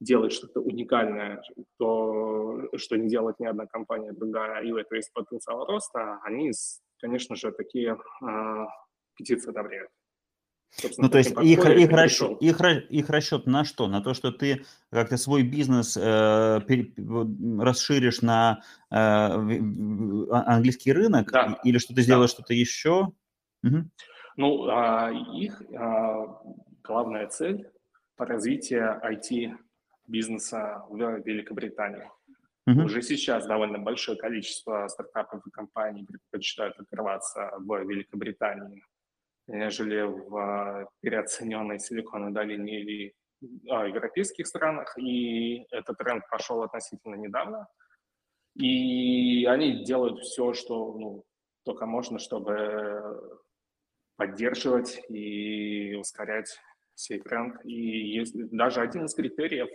делает 0.00 0.32
что-то 0.32 0.60
уникальное, 0.60 1.42
то, 1.78 2.68
что 2.76 2.96
не 2.96 3.08
делает 3.08 3.40
ни 3.40 3.46
одна 3.46 3.66
компания 3.66 4.12
другая, 4.12 4.62
и 4.62 4.70
у 4.70 4.76
этого 4.76 4.96
есть 4.96 5.12
потенциал 5.12 5.66
роста, 5.66 6.20
они, 6.22 6.52
конечно 7.00 7.34
же, 7.34 7.50
такие 7.50 7.98
э, 8.22 8.66
петиции 9.16 9.50
одобряют. 9.50 9.90
Ну, 10.96 11.08
то 11.08 11.18
есть 11.18 11.30
их, 11.30 11.64
их, 11.64 11.90
расчет, 11.90 12.40
их, 12.40 12.60
их 12.60 13.10
расчет 13.10 13.46
на 13.46 13.64
что? 13.64 13.88
На 13.88 14.00
то, 14.00 14.14
что 14.14 14.30
ты 14.30 14.64
как-то 14.90 15.16
свой 15.16 15.42
бизнес 15.42 15.96
э, 15.96 16.60
пере, 16.66 16.92
расширишь 17.60 18.22
на 18.22 18.60
э, 18.90 18.94
английский 18.94 20.92
рынок 20.92 21.32
да. 21.32 21.58
или 21.64 21.78
что 21.78 21.94
ты 21.94 22.02
сделаешь 22.02 22.30
да. 22.30 22.34
что-то 22.34 22.54
еще? 22.54 23.12
Угу. 23.64 23.90
Ну, 24.36 24.68
а, 24.68 25.10
их 25.34 25.60
а, 25.76 26.40
главная 26.84 27.26
цель 27.26 27.68
по 28.16 28.24
развитию 28.24 29.00
IT-бизнеса 29.04 30.84
в 30.88 31.20
Великобритании. 31.24 32.08
Угу. 32.68 32.84
Уже 32.84 33.02
сейчас 33.02 33.46
довольно 33.46 33.78
большое 33.78 34.16
количество 34.16 34.86
стартапов 34.88 35.44
и 35.44 35.50
компаний 35.50 36.04
предпочитают 36.04 36.78
открываться 36.78 37.50
в 37.58 37.82
Великобритании 37.84 38.84
нежели 39.48 40.02
в 40.02 40.36
а, 40.36 40.88
переоцененной 41.00 41.80
Силиконовой 41.80 42.32
долине 42.32 42.80
или 42.80 43.14
а, 43.70 43.86
европейских 43.86 44.46
странах. 44.46 44.96
И 44.98 45.66
этот 45.70 45.98
тренд 45.98 46.22
пошел 46.30 46.62
относительно 46.62 47.16
недавно. 47.16 47.66
И 48.54 49.44
они 49.46 49.84
делают 49.84 50.20
все, 50.20 50.52
что 50.52 50.92
ну, 50.98 51.24
только 51.64 51.86
можно, 51.86 52.18
чтобы 52.18 53.40
поддерживать 54.16 55.00
и 55.08 55.94
ускорять 55.94 56.58
сей 56.94 57.20
тренд. 57.20 57.64
И 57.64 57.72
есть 57.72 58.34
даже 58.50 58.80
один 58.80 59.06
из 59.06 59.14
критериев, 59.14 59.68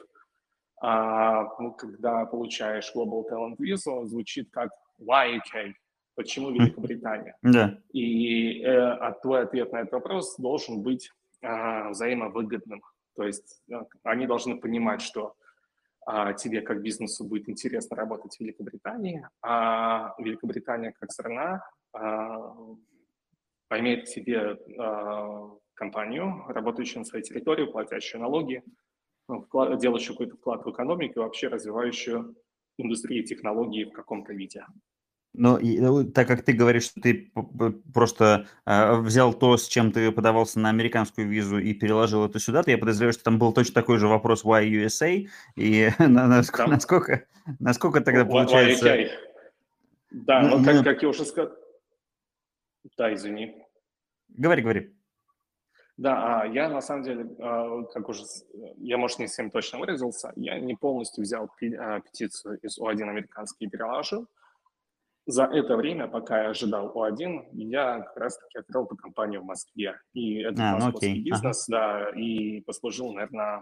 а, 0.81 1.43
ну, 1.59 1.73
когда 1.73 2.25
получаешь 2.25 2.91
Global 2.93 3.23
Talent 3.29 3.57
Visa, 3.57 4.05
звучит 4.05 4.49
как 4.51 4.69
YK, 4.99 5.73
Почему 6.15 6.51
Великобритания? 6.51 7.35
Да. 7.41 7.79
И 7.91 8.61
э, 8.61 8.69
а 8.69 9.11
твой 9.13 9.43
ответ 9.43 9.71
на 9.71 9.81
этот 9.81 9.93
вопрос 9.93 10.35
должен 10.37 10.81
быть 10.81 11.11
э, 11.41 11.89
взаимовыгодным. 11.89 12.83
То 13.15 13.23
есть 13.23 13.61
э, 13.71 13.81
они 14.03 14.27
должны 14.27 14.59
понимать, 14.59 15.01
что 15.01 15.35
э, 16.07 16.33
тебе 16.37 16.61
как 16.61 16.81
бизнесу 16.81 17.25
будет 17.25 17.49
интересно 17.49 17.97
работать 17.97 18.35
в 18.35 18.39
Великобритании, 18.39 19.27
а 19.41 20.13
Великобритания 20.19 20.93
как 20.99 21.11
страна 21.11 21.63
э, 21.97 22.37
поймет 23.67 24.07
себе 24.07 24.57
э, 24.77 25.49
компанию, 25.73 26.45
работающую 26.47 26.99
на 26.99 27.05
своей 27.05 27.23
территории, 27.25 27.65
платящую 27.65 28.21
налоги, 28.21 28.63
вклад, 29.27 29.79
делающую 29.79 30.13
какой-то 30.13 30.35
вклад 30.35 30.63
в 30.63 30.71
экономику 30.71 31.19
и 31.19 31.23
вообще 31.23 31.47
развивающую 31.47 32.35
индустрию 32.77 33.23
технологий 33.23 33.85
в 33.85 33.91
каком-то 33.91 34.33
виде. 34.33 34.65
Ну, 35.35 35.59
ну, 35.59 36.03
так 36.03 36.27
как 36.27 36.43
ты 36.43 36.53
говоришь, 36.53 36.83
что 36.83 37.01
ты 37.01 37.31
просто 37.93 38.45
э, 38.65 38.95
взял 38.97 39.33
то, 39.33 39.57
с 39.57 39.67
чем 39.67 39.91
ты 39.91 40.11
подавался 40.11 40.59
на 40.59 40.69
американскую 40.69 41.27
визу 41.27 41.57
и 41.57 41.73
переложил 41.73 42.25
это 42.25 42.37
сюда, 42.39 42.61
то 42.61 42.69
я 42.69 42.77
подозреваю, 42.77 43.13
что 43.13 43.23
там 43.23 43.39
был 43.39 43.51
точно 43.51 43.73
такой 43.73 43.97
же 43.97 44.07
вопрос 44.07 44.45
Why 44.45 44.69
USA, 44.69 45.27
и 45.55 45.89
насколько, 45.99 46.67
насколько, 46.67 47.25
насколько 47.59 48.01
тогда 48.01 48.25
получается... 48.25 48.95
Why 48.95 49.09
да, 50.13 50.41
ну, 50.41 50.59
ну 50.59 50.65
как, 50.65 50.75
ну... 50.75 50.83
как 50.83 51.01
я 51.01 51.09
уже 51.09 51.25
сказал... 51.25 51.51
Да, 52.97 53.11
извини. 53.13 53.55
Говори, 54.29 54.61
говори. 54.61 54.95
Да, 55.97 56.41
а 56.41 56.45
я 56.45 56.69
на 56.69 56.81
самом 56.81 57.03
деле, 57.03 57.27
а, 57.39 57.83
как 57.83 58.09
уже, 58.09 58.23
я, 58.77 58.97
может, 58.97 59.19
не 59.19 59.27
всем 59.27 59.51
точно 59.51 59.79
выразился, 59.79 60.31
я 60.35 60.59
не 60.59 60.75
полностью 60.75 61.23
взял 61.23 61.49
петицию 61.57 62.59
из 62.61 62.79
О1 62.79 63.01
американский 63.03 63.65
и 63.65 63.69
переложил, 63.69 64.27
за 65.25 65.45
это 65.45 65.77
время, 65.77 66.07
пока 66.07 66.43
я 66.43 66.49
ожидал 66.49 66.91
О1, 66.95 67.49
я 67.53 67.99
как 68.01 68.17
раз-таки 68.17 68.59
открыл 68.59 68.85
эту 68.85 68.97
компанию 68.97 69.41
в 69.41 69.45
Москве. 69.45 69.95
И 70.13 70.39
это 70.41 70.61
а, 70.61 70.71
ну 70.71 70.85
московский 70.85 71.19
ну, 71.19 71.23
бизнес, 71.23 71.69
ага. 71.69 71.77
да, 71.77 72.19
и 72.19 72.61
послужил, 72.61 73.13
наверное, 73.13 73.61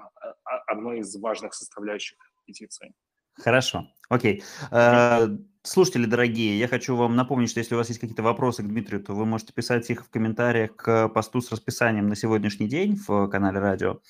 одной 0.68 1.00
из 1.00 1.16
важных 1.18 1.54
составляющих 1.54 2.18
петиции. 2.46 2.94
Хорошо, 3.36 3.88
окей. 4.10 4.44
Э, 4.72 5.28
слушатели 5.64 6.06
дорогие, 6.06 6.60
я 6.60 6.68
хочу 6.68 6.96
вам 6.96 7.16
напомнить, 7.16 7.50
что 7.50 7.60
если 7.60 7.76
у 7.76 7.78
вас 7.78 7.88
есть 7.90 8.00
какие-то 8.00 8.24
вопросы 8.24 8.64
к 8.64 8.68
Дмитрию, 8.68 9.02
то 9.02 9.14
вы 9.14 9.26
можете 9.26 9.54
писать 9.54 9.90
их 9.90 10.06
в 10.06 10.10
комментариях 10.10 10.76
к 10.76 11.10
посту 11.10 11.42
с 11.42 11.52
расписанием 11.52 12.08
на 12.08 12.16
сегодняшний 12.16 12.68
день 12.68 12.96
в 12.96 13.28
канале 13.28 13.60
радио. 13.60 14.02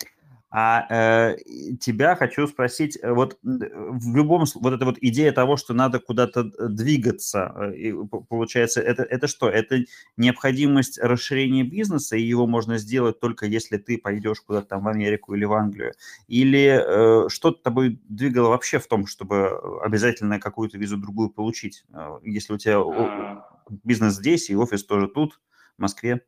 А 0.54 0.86
э, 0.90 1.38
тебя 1.80 2.16
хочу 2.16 2.46
спросить, 2.46 3.00
э, 3.02 3.14
вот 3.14 3.40
в 3.42 4.16
любом 4.16 4.44
вот 4.56 4.74
эта 4.74 4.84
вот 4.84 4.98
идея 5.00 5.32
того, 5.32 5.56
что 5.56 5.74
надо 5.74 6.00
куда-то 6.00 6.42
э, 6.42 6.68
двигаться, 6.68 7.54
э, 7.56 7.76
и, 7.76 7.94
получается, 8.28 8.82
это, 8.82 9.04
это 9.04 9.28
что? 9.28 9.50
Это 9.50 9.86
необходимость 10.18 11.00
расширения 11.00 11.64
бизнеса, 11.64 12.18
и 12.18 12.22
его 12.22 12.48
можно 12.48 12.78
сделать 12.80 13.22
только 13.22 13.46
если 13.46 13.78
ты 13.78 13.98
пойдешь 13.98 14.42
куда-то 14.42 14.68
там 14.68 14.84
в 14.84 14.90
Америку 14.90 15.34
или 15.36 15.46
в 15.46 15.54
Англию? 15.54 15.94
Или 16.28 16.84
э, 16.86 17.30
что-то 17.30 17.64
тобой 17.64 18.02
двигало 18.10 18.50
вообще 18.50 18.80
в 18.80 18.88
том, 18.88 19.08
чтобы 19.08 19.58
обязательно 19.82 20.38
какую-то 20.38 20.78
визу 20.78 20.98
другую 20.98 21.30
получить, 21.30 21.86
если 22.24 22.54
у 22.54 22.58
тебя 22.58 22.80
а. 22.82 23.48
бизнес 23.86 24.16
здесь 24.16 24.50
и 24.50 24.56
офис 24.58 24.84
тоже 24.84 25.08
тут, 25.08 25.40
в 25.78 25.82
Москве? 25.82 26.22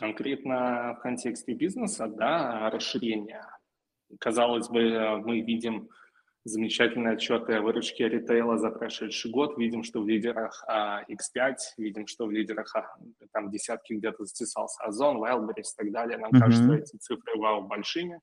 Конкретно 0.00 0.94
в 0.98 1.02
контексте 1.02 1.52
бизнеса, 1.52 2.06
да, 2.06 2.70
расширение. 2.70 3.44
Казалось 4.18 4.70
бы, 4.70 5.20
мы 5.22 5.40
видим 5.42 5.90
замечательные 6.42 7.16
отчеты 7.16 7.52
о 7.52 7.60
выручке 7.60 8.08
ритейла 8.08 8.56
за 8.56 8.70
прошедший 8.70 9.30
год, 9.30 9.58
видим, 9.58 9.82
что 9.82 10.00
в 10.00 10.08
лидерах 10.08 10.64
а, 10.66 11.02
X5, 11.02 11.54
видим, 11.76 12.06
что 12.06 12.24
в 12.24 12.30
лидерах 12.30 12.74
а, 12.74 12.86
там 13.32 13.50
десятки 13.50 13.92
где-то 13.92 14.24
затесался 14.24 14.82
Озон, 14.84 15.22
Wildberries 15.22 15.74
и 15.74 15.76
так 15.76 15.92
далее. 15.92 16.16
Нам 16.16 16.30
mm-hmm. 16.30 16.38
кажется, 16.38 16.74
эти 16.76 16.96
цифры 16.96 17.38
вау 17.38 17.66
большими. 17.68 18.20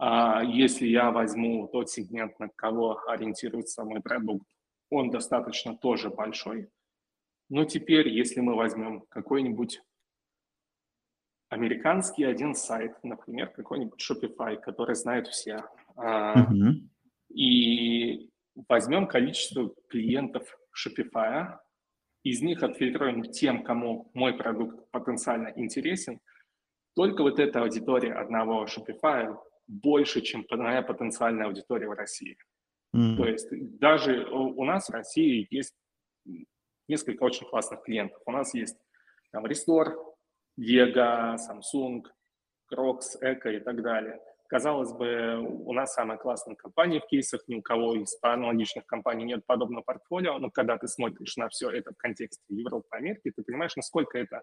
А, 0.00 0.42
если 0.42 0.88
я 0.88 1.12
возьму 1.12 1.68
тот 1.68 1.88
сегмент, 1.88 2.36
на 2.40 2.48
кого 2.48 3.00
ориентируется 3.06 3.84
мой 3.84 4.00
продукт, 4.00 4.48
он 4.90 5.10
достаточно 5.10 5.76
тоже 5.76 6.10
большой. 6.10 6.68
Но 7.48 7.64
теперь, 7.64 8.08
если 8.08 8.40
мы 8.40 8.56
возьмем 8.56 9.04
какой-нибудь 9.08 9.82
американский 11.50 12.24
один 12.24 12.54
сайт, 12.54 12.92
например, 13.02 13.48
какой-нибудь 13.48 14.00
Shopify, 14.00 14.56
который 14.56 14.94
знают 14.94 15.28
все, 15.28 15.64
uh-huh. 15.96 16.74
и 17.28 18.30
возьмем 18.68 19.06
количество 19.06 19.74
клиентов 19.88 20.58
Shopify, 20.74 21.58
из 22.22 22.40
них 22.40 22.62
отфильтруем 22.62 23.22
тем, 23.24 23.64
кому 23.64 24.10
мой 24.14 24.36
продукт 24.36 24.90
потенциально 24.90 25.52
интересен, 25.56 26.20
только 26.94 27.22
вот 27.22 27.38
эта 27.40 27.62
аудитория 27.62 28.14
одного 28.14 28.66
Shopify 28.66 29.36
больше, 29.66 30.20
чем 30.20 30.44
моя 30.50 30.82
потенциальная 30.82 31.46
аудитория 31.46 31.88
в 31.88 31.92
России. 31.92 32.36
Mm-hmm. 32.94 33.16
То 33.16 33.24
есть 33.24 33.78
даже 33.78 34.24
у 34.30 34.64
нас 34.64 34.88
в 34.88 34.92
России 34.92 35.46
есть 35.50 35.74
несколько 36.88 37.22
очень 37.22 37.46
классных 37.46 37.82
клиентов. 37.82 38.20
У 38.26 38.32
нас 38.32 38.52
есть 38.52 38.76
там 39.30 39.46
Restore, 39.46 39.94
Diego, 40.60 41.36
Samsung, 41.36 42.02
Crocs, 42.70 43.16
Echo 43.22 43.56
и 43.56 43.60
так 43.60 43.82
далее. 43.82 44.20
Казалось 44.46 44.92
бы, 44.92 45.38
у 45.38 45.72
нас 45.72 45.94
самая 45.94 46.18
классная 46.18 46.56
компания 46.56 47.00
в 47.00 47.06
кейсах, 47.06 47.46
ни 47.46 47.54
у 47.54 47.62
кого 47.62 47.94
из 47.94 48.18
аналогичных 48.20 48.84
компаний 48.84 49.24
нет 49.24 49.46
подобного 49.46 49.82
портфолио, 49.82 50.38
но 50.38 50.50
когда 50.50 50.76
ты 50.76 50.88
смотришь 50.88 51.36
на 51.36 51.48
все 51.48 51.70
это 51.70 51.92
в 51.92 51.96
контексте 51.96 52.42
Европы, 52.48 52.88
Америки, 52.90 53.32
ты 53.34 53.42
понимаешь, 53.42 53.76
насколько 53.76 54.18
это 54.18 54.42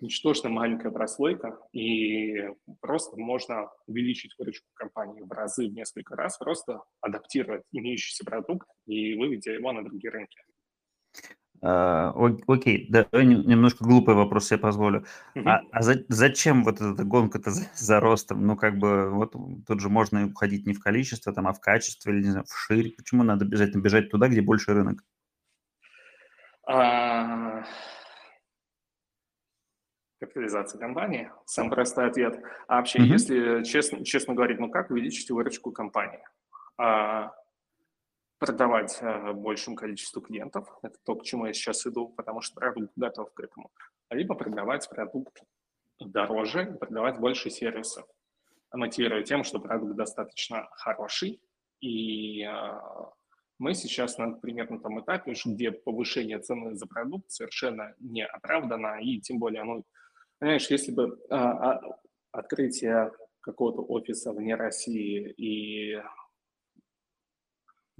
ничтожно 0.00 0.48
маленькая 0.48 0.90
прослойка, 0.90 1.58
и 1.72 2.48
просто 2.80 3.16
можно 3.16 3.68
увеличить 3.86 4.34
выручку 4.38 4.68
компании 4.74 5.22
в 5.22 5.30
разы, 5.32 5.68
в 5.68 5.74
несколько 5.74 6.16
раз, 6.16 6.38
просто 6.38 6.80
адаптировать 7.00 7.64
имеющийся 7.72 8.24
продукт 8.24 8.68
и 8.86 9.16
выведя 9.16 9.52
его 9.52 9.72
на 9.72 9.84
другие 9.84 10.12
рынки. 10.12 10.38
А, 11.64 12.12
окей, 12.48 12.88
давай 12.90 13.24
немножко 13.24 13.84
глупый 13.84 14.16
вопрос 14.16 14.48
себе 14.48 14.58
позволю. 14.58 15.04
А, 15.44 15.60
а 15.70 15.82
за, 15.82 16.04
зачем 16.08 16.64
вот 16.64 16.80
эта 16.80 17.04
гонка-то 17.04 17.50
за, 17.50 17.68
за 17.74 18.00
ростом? 18.00 18.44
Ну, 18.46 18.56
как 18.56 18.78
бы, 18.78 19.10
вот 19.10 19.36
тут 19.66 19.80
же 19.80 19.88
можно 19.88 20.26
уходить 20.26 20.66
не 20.66 20.74
в 20.74 20.80
количество, 20.80 21.32
там, 21.32 21.46
а 21.46 21.52
в 21.52 21.60
качестве 21.60 22.12
или, 22.12 22.24
не 22.24 22.30
знаю, 22.30 22.46
в 22.46 22.58
шире. 22.58 22.90
Почему 22.90 23.22
надо 23.22 23.44
обязательно 23.44 23.80
бежать 23.80 24.10
туда, 24.10 24.28
где 24.28 24.42
больше 24.42 24.74
рынок? 24.74 25.04
А... 26.66 27.62
Капитализация 30.18 30.80
компании. 30.80 31.30
Самый 31.46 31.70
простой 31.70 32.08
ответ. 32.08 32.40
А 32.66 32.76
вообще, 32.76 32.98
mm-hmm. 32.98 33.02
если 33.04 33.62
честно, 33.64 34.04
честно 34.04 34.34
говорить, 34.34 34.58
ну 34.58 34.68
как 34.68 34.90
увеличить 34.90 35.30
выручку 35.30 35.70
компании? 35.70 36.24
А, 36.76 37.32
продавать 38.42 38.98
э, 39.00 39.32
большему 39.32 39.76
количеству 39.76 40.20
клиентов. 40.20 40.66
Это 40.82 40.96
то, 41.04 41.14
к 41.14 41.22
чему 41.22 41.46
я 41.46 41.52
сейчас 41.52 41.86
иду, 41.86 42.08
потому 42.08 42.40
что 42.40 42.56
продукт 42.56 42.92
готов 42.96 43.32
к 43.32 43.40
этому. 43.40 43.70
Либо 44.10 44.34
продавать 44.34 44.88
продукт 44.88 45.42
дороже, 46.00 46.76
продавать 46.80 47.20
больше 47.20 47.50
сервисов, 47.50 48.04
мотивируя 48.72 49.22
тем, 49.22 49.44
что 49.44 49.60
продукт 49.60 49.94
достаточно 49.94 50.68
хороший. 50.72 51.40
И 51.80 52.42
э, 52.42 52.80
мы 53.58 53.74
сейчас, 53.74 54.18
на 54.18 54.32
том 54.34 55.00
этапе, 55.00 55.34
где 55.44 55.70
повышение 55.70 56.40
цены 56.40 56.74
за 56.74 56.86
продукт 56.86 57.30
совершенно 57.30 57.94
не 58.00 58.26
оправдано, 58.26 58.98
и 59.00 59.20
тем 59.20 59.38
более, 59.38 59.62
ну, 59.62 59.84
понимаешь, 60.40 60.68
если 60.68 60.90
бы 60.90 61.16
а, 61.30 61.80
открытие 62.32 63.12
какого-то 63.40 63.82
офиса 63.82 64.32
вне 64.32 64.56
России 64.56 65.30
и 65.36 66.02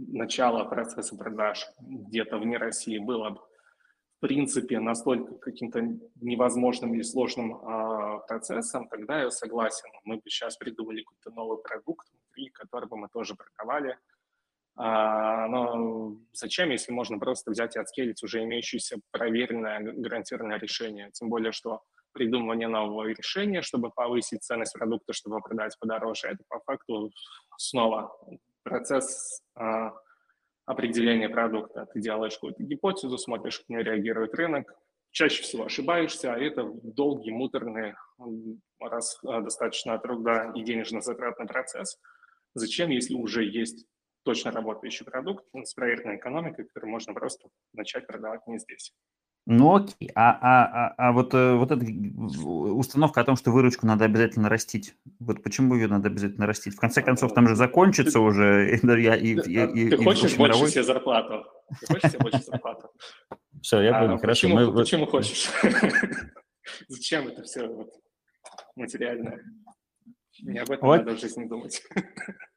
начало 0.09 0.65
процесса 0.65 1.17
продаж 1.17 1.67
где-то 1.81 2.39
вне 2.39 2.57
России 2.57 2.99
было 2.99 3.31
бы 3.31 3.41
в 4.17 4.21
принципе 4.21 4.79
настолько 4.79 5.35
каким-то 5.35 5.81
невозможным 6.21 6.95
или 6.95 7.03
сложным 7.03 7.57
э, 7.57 8.21
процессом, 8.29 8.89
тогда 8.89 9.23
я 9.23 9.31
согласен. 9.31 9.89
Мы 10.05 10.17
бы 10.17 10.23
сейчас 10.27 10.57
придумали 10.57 11.03
какой-то 11.03 11.31
новый 11.31 11.59
продукт 11.59 12.07
внутри, 12.13 12.51
бы 12.89 12.97
мы 12.97 13.09
тоже 13.09 13.35
продавали. 13.35 13.99
А, 14.75 15.49
но 15.49 16.17
зачем, 16.33 16.71
если 16.71 16.93
можно 16.93 17.19
просто 17.19 17.51
взять 17.51 17.77
и 17.77 17.79
отскелить 17.79 18.23
уже 18.23 18.43
имеющееся 18.45 19.01
проверенное, 19.11 19.81
гарантированное 19.81 20.59
решение? 20.59 21.11
Тем 21.13 21.29
более, 21.29 21.53
что 21.53 21.83
придумывание 22.13 22.69
нового 22.69 23.09
решения, 23.09 23.63
чтобы 23.63 23.91
повысить 23.91 24.43
ценность 24.43 24.75
продукта, 24.75 25.13
чтобы 25.13 25.41
продать 25.41 25.79
подороже, 25.79 26.29
это 26.29 26.45
по 26.49 26.61
факту 26.61 27.11
снова 27.57 28.17
процесс 28.63 29.43
а, 29.55 29.93
определения 30.67 31.29
продукта. 31.29 31.87
Ты 31.93 32.01
делаешь 32.01 32.35
какую-то 32.35 32.63
гипотезу, 32.63 33.19
смотришь, 33.19 33.59
как 33.59 33.69
нее 33.69 33.83
реагирует 33.83 34.35
рынок, 34.35 34.73
чаще 35.11 35.43
всего 35.43 35.65
ошибаешься, 35.65 36.33
а 36.33 36.39
это 36.39 36.65
долгий, 36.83 37.31
муторный, 37.31 37.95
раз 38.81 39.19
а, 39.25 39.41
достаточно 39.41 39.99
труда 39.99 40.53
и 40.55 40.63
денежно 40.63 41.01
затратный 41.01 41.47
процесс. 41.47 41.99
Зачем, 42.55 42.91
если 42.91 43.15
уже 43.15 43.45
есть 43.45 43.87
точно 44.25 44.51
работающий 44.51 45.05
продукт 45.05 45.45
с 45.53 45.75
проверенной 45.75 46.17
экономикой, 46.17 46.65
который 46.67 46.89
можно 46.89 47.15
просто 47.15 47.49
начать 47.73 48.07
продавать 48.07 48.47
не 48.47 48.59
здесь? 48.59 48.93
Ну 49.45 49.75
окей, 49.75 50.09
а, 50.15 50.31
а, 50.41 50.67
а, 50.67 50.95
а 51.09 51.13
вот, 51.13 51.35
э, 51.35 51.55
вот 51.55 51.73
эта 51.73 51.85
установка 51.85 53.21
о 53.21 53.25
том, 53.25 53.37
что 53.37 53.51
выручку 53.51 53.87
надо 53.87 54.05
обязательно 54.05 54.49
растить, 54.49 54.95
вот 55.19 55.43
почему 55.43 55.75
ее 55.75 55.89
надо 55.89 56.09
обязательно 56.09 56.47
растить? 56.47 56.77
В 56.77 56.79
конце 56.79 57.03
концов, 57.03 57.35
там 57.35 57.49
же 57.49 57.57
закончится 57.57 58.21
уже. 58.21 58.79
И, 58.83 59.33
и, 59.33 59.33
и, 59.33 59.41
ты 59.41 59.97
и, 59.97 60.05
хочешь 60.05 60.37
больше 60.37 60.39
мировой... 60.39 60.71
себе 60.71 60.85
зарплату? 60.85 61.45
Ты 61.81 61.87
хочешь 61.87 62.11
себе 62.11 62.21
больше 62.21 62.43
зарплату? 62.43 62.91
Все, 63.63 63.81
я 63.81 63.99
понял, 63.99 64.15
а, 64.15 64.19
хорошо. 64.19 64.49
Почему, 64.49 64.71
мы... 64.71 64.75
почему 64.75 65.07
хочешь? 65.07 65.51
Зачем 66.89 67.29
это 67.29 67.43
все 67.43 67.67
вот, 67.67 67.91
материальное? 68.77 69.43
Не 70.43 70.59
об 70.59 70.71
этом 70.71 70.87
вот. 70.87 70.99
надо 70.99 71.17
в 71.17 71.21
жизни 71.21 71.47
думать. 71.47 71.83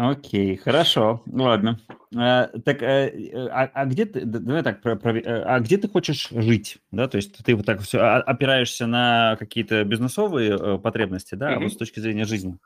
Окей, 0.00 0.54
хорошо, 0.54 1.22
ладно. 1.26 1.80
А, 2.16 2.46
так, 2.64 2.84
а, 2.84 3.08
а, 3.08 3.70
а 3.74 3.84
где 3.84 4.06
ты, 4.06 4.24
давай 4.24 4.62
так, 4.62 4.80
про, 4.80 4.94
про, 4.94 5.10
а 5.10 5.58
где 5.58 5.76
ты 5.76 5.88
хочешь 5.88 6.28
жить, 6.30 6.78
да? 6.92 7.08
То 7.08 7.16
есть 7.16 7.44
ты 7.44 7.56
вот 7.56 7.66
так 7.66 7.80
все 7.80 7.98
опираешься 7.98 8.86
на 8.86 9.34
какие-то 9.40 9.82
бизнесовые 9.82 10.56
э, 10.56 10.78
потребности, 10.78 11.34
да, 11.34 11.52
mm-hmm. 11.52 11.62
вот 11.64 11.72
с 11.72 11.76
точки 11.76 11.98
зрения 11.98 12.26
жизни? 12.26 12.58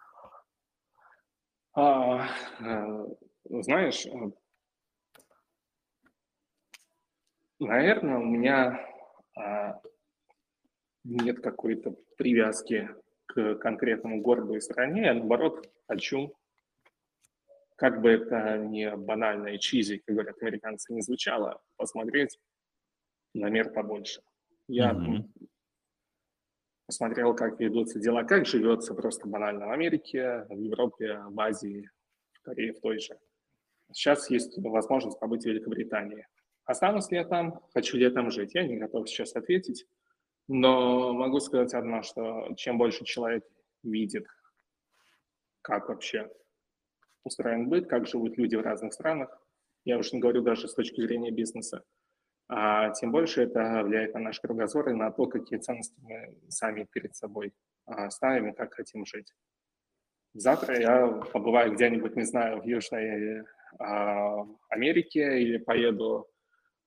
А, 1.74 2.28
знаешь, 3.48 4.06
наверное, 7.58 8.18
у 8.18 8.24
меня 8.24 8.78
а, 9.38 9.80
нет 11.04 11.40
какой-то 11.40 11.94
привязки 12.18 12.90
к 13.24 13.54
конкретному 13.54 14.20
городу 14.20 14.54
и 14.54 14.60
стране, 14.60 15.04
я 15.04 15.14
наоборот 15.14 15.66
хочу 15.88 16.34
как 17.76 18.00
бы 18.00 18.10
это 18.10 18.58
не 18.58 18.94
банально 18.96 19.48
и 19.48 19.58
чизи, 19.58 19.98
как 19.98 20.14
говорят 20.14 20.42
американцы, 20.42 20.92
не 20.92 21.02
звучало, 21.02 21.60
посмотреть 21.76 22.38
на 23.34 23.48
мир 23.48 23.72
побольше. 23.72 24.22
Я 24.68 24.92
mm-hmm. 24.92 25.48
посмотрел, 26.86 27.34
как 27.34 27.58
ведутся 27.60 27.98
дела, 27.98 28.24
как 28.24 28.46
живется 28.46 28.94
просто 28.94 29.26
банально 29.26 29.66
в 29.66 29.72
Америке, 29.72 30.46
в 30.48 30.58
Европе, 30.58 31.18
в 31.26 31.40
Азии, 31.40 31.90
в 32.32 32.42
Корее 32.42 32.72
в 32.72 32.80
той 32.80 32.98
же. 32.98 33.18
Сейчас 33.92 34.30
есть 34.30 34.56
возможность 34.58 35.18
побыть 35.18 35.42
в 35.42 35.48
Великобритании. 35.48 36.26
Останусь 36.64 37.10
ли 37.10 37.18
я 37.18 37.24
там? 37.24 37.60
Хочу 37.74 37.96
ли 37.96 38.04
я 38.04 38.10
там 38.10 38.30
жить? 38.30 38.54
Я 38.54 38.66
не 38.66 38.76
готов 38.76 39.08
сейчас 39.08 39.34
ответить. 39.34 39.86
Но 40.48 41.12
могу 41.12 41.40
сказать 41.40 41.74
одно, 41.74 42.02
что 42.02 42.54
чем 42.56 42.78
больше 42.78 43.04
человек 43.04 43.44
видит, 43.82 44.26
как 45.60 45.88
вообще 45.88 46.30
устроен 47.24 47.68
быт, 47.68 47.88
как 47.88 48.06
живут 48.06 48.36
люди 48.38 48.56
в 48.56 48.62
разных 48.62 48.92
странах. 48.92 49.40
Я 49.84 49.98
уж 49.98 50.12
не 50.12 50.20
говорю 50.20 50.42
даже 50.42 50.68
с 50.68 50.74
точки 50.74 51.00
зрения 51.00 51.30
бизнеса. 51.30 51.84
А 52.48 52.90
тем 52.90 53.12
больше 53.12 53.42
это 53.42 53.82
влияет 53.82 54.14
на 54.14 54.20
наш 54.20 54.40
кругозор 54.40 54.90
и 54.90 54.92
на 54.92 55.10
то, 55.10 55.26
какие 55.26 55.58
ценности 55.58 55.96
мы 56.02 56.36
сами 56.48 56.86
перед 56.92 57.16
собой 57.16 57.52
а, 57.86 58.10
ставим 58.10 58.50
и 58.50 58.54
как 58.54 58.74
хотим 58.74 59.06
жить. 59.06 59.32
Завтра 60.34 60.78
я 60.80 61.08
побываю 61.08 61.72
где-нибудь, 61.72 62.16
не 62.16 62.24
знаю, 62.24 62.60
в 62.60 62.64
Южной 62.64 63.44
а, 63.78 64.46
Америке 64.68 65.40
или 65.40 65.58
поеду 65.58 66.28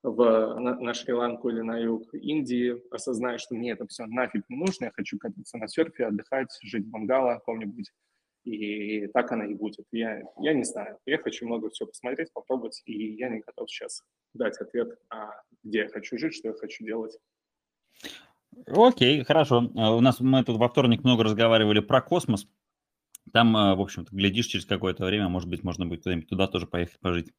в, 0.02 0.58
на, 0.60 0.78
на 0.78 0.94
Шри-Ланку 0.94 1.48
или 1.48 1.60
на 1.60 1.78
юг 1.78 2.14
Индии, 2.14 2.80
осознаю, 2.92 3.38
что 3.38 3.54
мне 3.54 3.72
это 3.72 3.86
все 3.88 4.06
нафиг 4.06 4.44
не 4.48 4.56
нужно, 4.56 4.86
я 4.86 4.90
хочу 4.92 5.18
кататься 5.18 5.58
на 5.58 5.68
серфе, 5.68 6.06
отдыхать, 6.06 6.56
жить 6.62 6.86
в 6.86 6.90
бангало 6.90 7.34
каком-нибудь 7.34 7.90
и 8.46 9.08
так 9.08 9.32
она 9.32 9.44
и 9.44 9.54
будет. 9.54 9.86
Я, 9.90 10.22
я 10.40 10.54
не 10.54 10.64
знаю. 10.64 10.98
Я 11.04 11.18
хочу 11.18 11.46
много 11.46 11.68
все 11.70 11.84
посмотреть, 11.86 12.32
попробовать, 12.32 12.80
и 12.86 13.14
я 13.14 13.28
не 13.28 13.40
готов 13.40 13.68
сейчас 13.68 14.02
дать 14.34 14.56
ответ, 14.58 14.98
а 15.10 15.30
где 15.64 15.80
я 15.80 15.88
хочу 15.88 16.16
жить, 16.16 16.34
что 16.34 16.48
я 16.48 16.54
хочу 16.54 16.84
делать. 16.84 17.18
Окей, 18.66 19.24
хорошо. 19.24 19.70
А, 19.76 19.94
у 19.94 20.00
нас 20.00 20.20
мы 20.20 20.44
тут 20.44 20.58
во 20.58 20.68
вторник 20.68 21.02
много 21.02 21.24
разговаривали 21.24 21.80
про 21.80 22.00
космос. 22.00 22.46
Там, 23.32 23.56
а, 23.56 23.74
в 23.74 23.80
общем-то, 23.80 24.14
глядишь, 24.14 24.46
через 24.46 24.64
какое-то 24.64 25.04
время, 25.04 25.28
может 25.28 25.48
быть, 25.48 25.64
можно 25.64 25.84
будет 25.84 26.04
куда-нибудь 26.04 26.28
туда 26.28 26.46
тоже 26.46 26.66
поехать 26.66 27.00
пожить. 27.00 27.32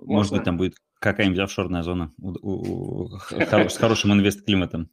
Может 0.00 0.32
быть, 0.32 0.44
там 0.44 0.56
будет 0.56 0.74
какая-нибудь 1.00 1.38
офшорная 1.38 1.82
зона 1.82 2.12
с 2.20 3.76
хорошим 3.76 4.12
инвест-климатом. 4.12 4.90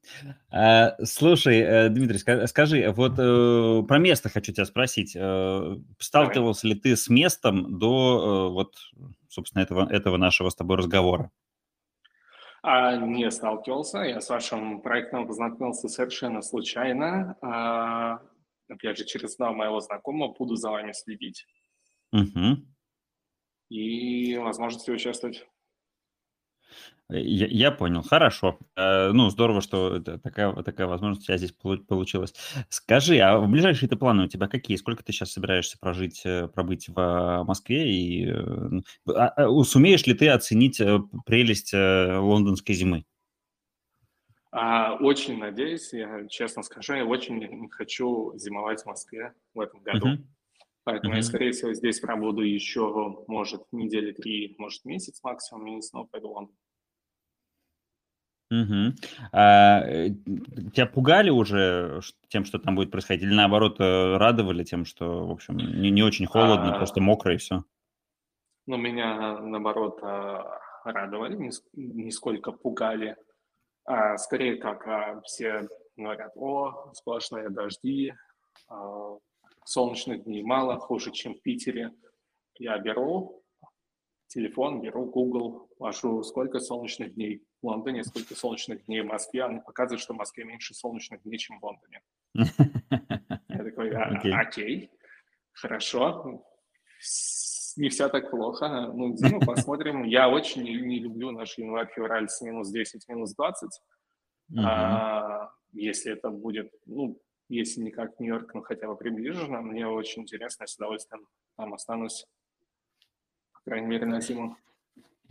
А, 0.52 0.96
слушай, 1.04 1.60
э, 1.60 1.90
Дмитрий, 1.90 2.20
скажи, 2.48 2.92
вот 2.92 3.14
э, 3.18 3.84
про 3.88 3.98
место 3.98 4.30
хочу 4.30 4.54
тебя 4.54 4.66
спросить. 4.66 5.16
Э, 5.16 5.78
сталкивался 6.00 6.68
ли 6.68 6.76
ты 6.76 6.96
с 6.96 7.10
местом 7.10 7.80
до 7.80 8.52
вот, 8.52 8.76
собственно, 9.30 9.64
этого, 9.64 9.90
этого 9.90 10.18
нашего 10.18 10.50
с 10.50 10.56
тобой 10.56 10.78
разговора? 10.78 11.32
А, 12.68 12.96
не 12.98 13.30
сталкивался. 13.30 14.00
Я 14.00 14.22
с 14.22 14.30
вашим 14.30 14.82
проектом 14.82 15.28
познакомился 15.28 15.88
совершенно 15.88 16.42
случайно. 16.42 17.38
А, 17.42 18.20
опять 18.68 18.98
же, 18.98 19.06
через 19.06 19.36
одного 19.36 19.56
моего 19.56 19.80
знакомого 19.80 20.34
буду 20.34 20.56
за 20.56 20.72
вами 20.72 20.92
следить. 20.92 21.46
Угу. 22.12 22.75
И 23.70 24.38
возможности 24.38 24.92
участвовать. 24.92 25.46
Я, 27.10 27.46
я 27.46 27.72
понял, 27.72 28.02
хорошо. 28.02 28.58
Э, 28.76 29.12
ну, 29.12 29.30
здорово, 29.30 29.62
что 29.62 30.00
такая, 30.00 30.52
такая 30.64 30.88
возможность 30.88 31.24
у 31.24 31.26
тебя 31.28 31.38
здесь 31.38 31.52
получилась. 31.52 32.34
Скажи, 32.70 33.20
а 33.20 33.38
в 33.38 33.48
ближайшие 33.48 33.88
ты 33.88 33.96
планы 33.96 34.24
у 34.24 34.28
тебя 34.28 34.48
какие? 34.48 34.76
Сколько 34.76 35.04
ты 35.04 35.14
сейчас 35.14 35.32
собираешься 35.32 35.78
прожить, 35.78 36.24
э, 36.26 36.48
пробыть 36.48 36.88
в 36.88 37.44
Москве? 37.48 37.92
И 37.92 38.28
э, 38.28 38.82
а, 39.16 39.28
а, 39.28 39.64
сумеешь 39.64 40.08
ли 40.08 40.16
ты 40.16 40.30
оценить 40.30 40.82
прелесть 41.26 41.74
лондонской 41.74 42.74
зимы? 42.74 43.06
А, 44.52 44.96
очень 44.96 45.38
надеюсь, 45.38 45.94
я 45.94 46.28
честно 46.28 46.64
скажу, 46.64 46.94
я 46.94 47.06
очень 47.06 47.70
хочу 47.70 48.34
зимовать 48.38 48.82
в 48.82 48.86
Москве 48.88 49.34
в 49.54 49.60
этом 49.60 49.82
году. 49.82 50.08
Uh-huh. 50.08 50.24
Поэтому 50.86 51.14
uh-huh. 51.14 51.18
я, 51.18 51.24
скорее 51.24 51.52
всего, 51.52 51.74
здесь 51.74 52.00
пробуду 52.00 52.42
еще, 52.42 53.26
может, 53.28 53.64
недели 53.72 54.12
три, 54.12 54.56
может, 54.58 54.86
месяц 54.86 55.20
максимум, 55.24 55.78
и 55.78 55.82
снова 55.82 56.06
пойду 56.06 56.30
в 56.30 56.32
Лондон. 56.32 56.56
Угу. 58.52 58.94
А, 59.32 59.82
э, 59.82 60.10
тебя 60.74 60.86
пугали 60.86 61.32
уже 61.32 62.02
тем, 62.28 62.46
что 62.46 62.60
там 62.60 62.76
будет 62.76 62.92
происходить, 62.92 63.24
или 63.24 63.34
наоборот 63.34 63.80
э, 63.80 64.18
радовали 64.18 64.64
тем, 64.64 64.86
что, 64.86 65.26
в 65.26 65.32
общем, 65.32 65.58
не, 65.58 65.90
не 65.90 66.04
очень 66.04 66.28
холодно, 66.28 66.76
а, 66.76 66.78
просто 66.78 67.02
мокро 67.02 67.34
и 67.34 67.38
все? 67.38 67.64
Ну, 68.68 68.78
меня, 68.78 69.40
наоборот, 69.40 70.00
а, 70.04 70.60
радовали, 70.84 71.52
нисколько 71.74 72.52
пугали. 72.52 73.18
А, 73.86 74.18
скорее, 74.18 74.58
как 74.58 74.88
а, 74.88 75.22
все 75.22 75.68
говорят, 75.98 76.34
о, 76.36 76.92
сплошные 76.94 77.50
дожди, 77.50 78.14
а, 78.68 79.18
солнечных 79.66 80.24
дней 80.24 80.44
мало, 80.44 80.78
хуже, 80.80 81.12
чем 81.12 81.36
в 81.36 81.42
Питере. 81.42 81.92
Я 82.58 82.78
беру 82.78 83.44
телефон, 84.28 84.82
беру 84.82 85.06
Google, 85.06 85.70
ввожу, 85.78 86.24
сколько 86.24 86.60
солнечных 86.60 87.14
дней 87.16 87.44
в 87.62 87.68
Лондоне, 87.68 88.04
сколько 88.04 88.36
солнечных 88.36 88.86
дней 88.86 89.02
в 89.02 89.08
Москве. 89.08 89.46
Он 89.46 89.62
показывает, 89.62 90.02
что 90.02 90.14
в 90.14 90.18
Москве 90.18 90.46
меньше 90.46 90.74
солнечных 90.74 91.22
дней, 91.24 91.38
чем 91.38 91.60
в 91.60 91.64
Лондоне. 91.64 92.02
Я 92.34 93.64
такой, 93.64 93.92
«А, 93.92 94.42
окей, 94.42 94.92
хорошо, 95.54 96.44
не 97.78 97.90
все 97.90 98.10
так 98.10 98.30
плохо. 98.32 98.92
Ну, 98.94 99.16
зиму 99.16 99.40
посмотрим. 99.46 100.04
Я 100.04 100.30
очень 100.30 100.64
не 100.64 101.00
люблю 101.00 101.32
наш 101.32 101.58
январь-февраль 101.58 102.30
с 102.30 102.42
минус 102.42 102.72
10, 102.72 103.08
минус 103.10 103.36
20. 103.36 103.70
А, 104.58 105.50
если 105.74 106.14
это 106.14 106.30
будет, 106.30 106.72
ну, 106.86 107.20
если 107.48 107.82
не 107.82 107.92
как 107.92 108.20
Нью-Йорк, 108.20 108.54
но 108.54 108.62
хотя 108.62 108.88
бы 108.88 108.96
приближенно, 108.96 109.62
мне 109.62 109.88
очень 109.88 110.24
интересно, 110.24 110.64
я 110.64 110.68
с 110.68 110.76
удовольствием 110.76 111.28
там 111.56 111.74
останусь 111.74 112.26
крайней 113.66 113.88
мере, 113.88 114.06
на 114.06 114.22
зиму. 114.22 114.58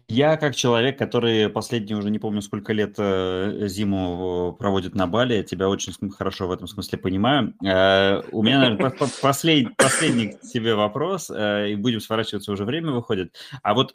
Я 0.08 0.36
как 0.36 0.54
человек, 0.54 0.98
который 0.98 1.48
последние 1.48 1.96
уже 1.96 2.10
не 2.10 2.18
помню 2.18 2.42
сколько 2.42 2.72
лет 2.74 2.94
э, 2.98 3.66
зиму 3.68 4.54
проводит 4.58 4.94
на 4.94 5.06
Бали, 5.06 5.42
тебя 5.42 5.68
очень 5.68 5.92
хорошо 6.10 6.46
в 6.46 6.52
этом 6.52 6.66
смысле 6.66 6.98
понимаю. 6.98 7.54
Э, 7.64 8.22
у 8.30 8.42
меня, 8.42 8.60
наверное, 8.60 8.90
послед, 9.22 9.74
последний 9.76 10.28
к 10.28 10.40
тебе 10.42 10.74
вопрос, 10.74 11.30
э, 11.30 11.70
и 11.70 11.76
будем 11.76 12.00
сворачиваться, 12.00 12.52
уже 12.52 12.64
время 12.64 12.92
выходит. 12.92 13.34
А 13.62 13.74
вот 13.74 13.94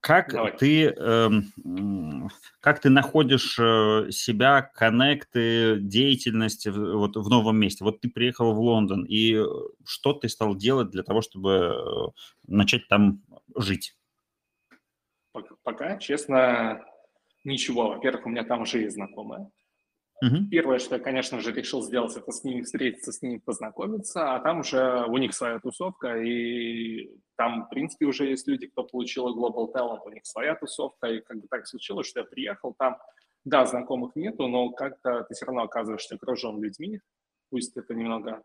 как 0.00 0.32
Давай. 0.32 0.56
ты 0.58 0.86
эм, 0.86 2.30
как 2.60 2.80
ты 2.80 2.90
находишь 2.90 3.54
себя, 3.54 4.62
коннекты, 4.62 5.78
деятельность 5.80 6.66
вот 6.66 7.16
в 7.16 7.28
новом 7.28 7.58
месте? 7.58 7.84
Вот 7.84 8.00
ты 8.00 8.08
приехал 8.08 8.52
в 8.54 8.58
Лондон, 8.58 9.04
и 9.04 9.40
что 9.84 10.14
ты 10.14 10.28
стал 10.28 10.56
делать 10.56 10.90
для 10.90 11.02
того, 11.02 11.22
чтобы 11.22 12.12
начать 12.46 12.88
там 12.88 13.22
жить? 13.56 13.94
Пока, 15.62 15.98
честно, 15.98 16.84
ничего. 17.44 17.90
Во-первых, 17.90 18.26
у 18.26 18.28
меня 18.30 18.44
там 18.44 18.62
уже 18.62 18.80
есть 18.80 18.94
знакомые. 18.94 19.50
Uh-huh. 20.22 20.48
Первое, 20.50 20.78
что 20.78 20.94
я, 20.94 21.00
конечно 21.00 21.40
же, 21.40 21.52
решил 21.52 21.82
сделать, 21.82 22.16
это 22.16 22.30
с 22.30 22.44
ними 22.44 22.62
встретиться, 22.62 23.12
с 23.12 23.20
ними 23.20 23.38
познакомиться, 23.38 24.34
а 24.34 24.40
там 24.40 24.60
уже 24.60 25.04
у 25.06 25.16
них 25.18 25.34
своя 25.34 25.58
тусовка, 25.58 26.16
и 26.22 27.10
там, 27.36 27.66
в 27.66 27.68
принципе, 27.68 28.06
уже 28.06 28.26
есть 28.26 28.46
люди, 28.46 28.68
кто 28.68 28.84
получил 28.84 29.26
Global 29.36 29.72
Talent, 29.74 30.00
у 30.06 30.10
них 30.10 30.24
своя 30.24 30.54
тусовка, 30.54 31.08
и 31.08 31.20
как 31.20 31.40
бы 31.40 31.48
так 31.48 31.66
случилось, 31.66 32.06
что 32.06 32.20
я 32.20 32.26
приехал 32.26 32.74
там, 32.78 32.96
да, 33.44 33.66
знакомых 33.66 34.14
нету, 34.14 34.46
но 34.46 34.70
как-то 34.70 35.24
ты 35.24 35.34
все 35.34 35.46
равно 35.46 35.64
оказываешься 35.64 36.14
окружен 36.14 36.62
людьми, 36.62 37.00
пусть 37.50 37.76
это 37.76 37.92
немного 37.94 38.42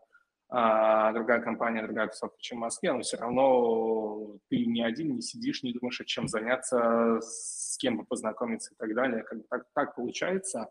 а, 0.52 1.12
другая 1.12 1.40
компания, 1.40 1.82
другая 1.82 2.08
тусовка, 2.08 2.36
чем 2.40 2.58
в 2.58 2.62
Москве, 2.62 2.92
но 2.92 3.02
все 3.02 3.16
равно 3.16 4.36
ты 4.48 4.66
не 4.66 4.82
один, 4.82 5.14
не 5.14 5.22
сидишь, 5.22 5.62
не 5.62 5.72
думаешь, 5.72 6.02
чем 6.06 6.26
заняться, 6.26 7.20
с 7.20 7.76
кем 7.78 7.98
бы 7.98 8.04
познакомиться 8.04 8.74
и 8.74 8.76
так 8.76 8.92
далее. 8.94 9.22
Как 9.22 9.38
так, 9.48 9.66
так 9.72 9.94
получается, 9.94 10.68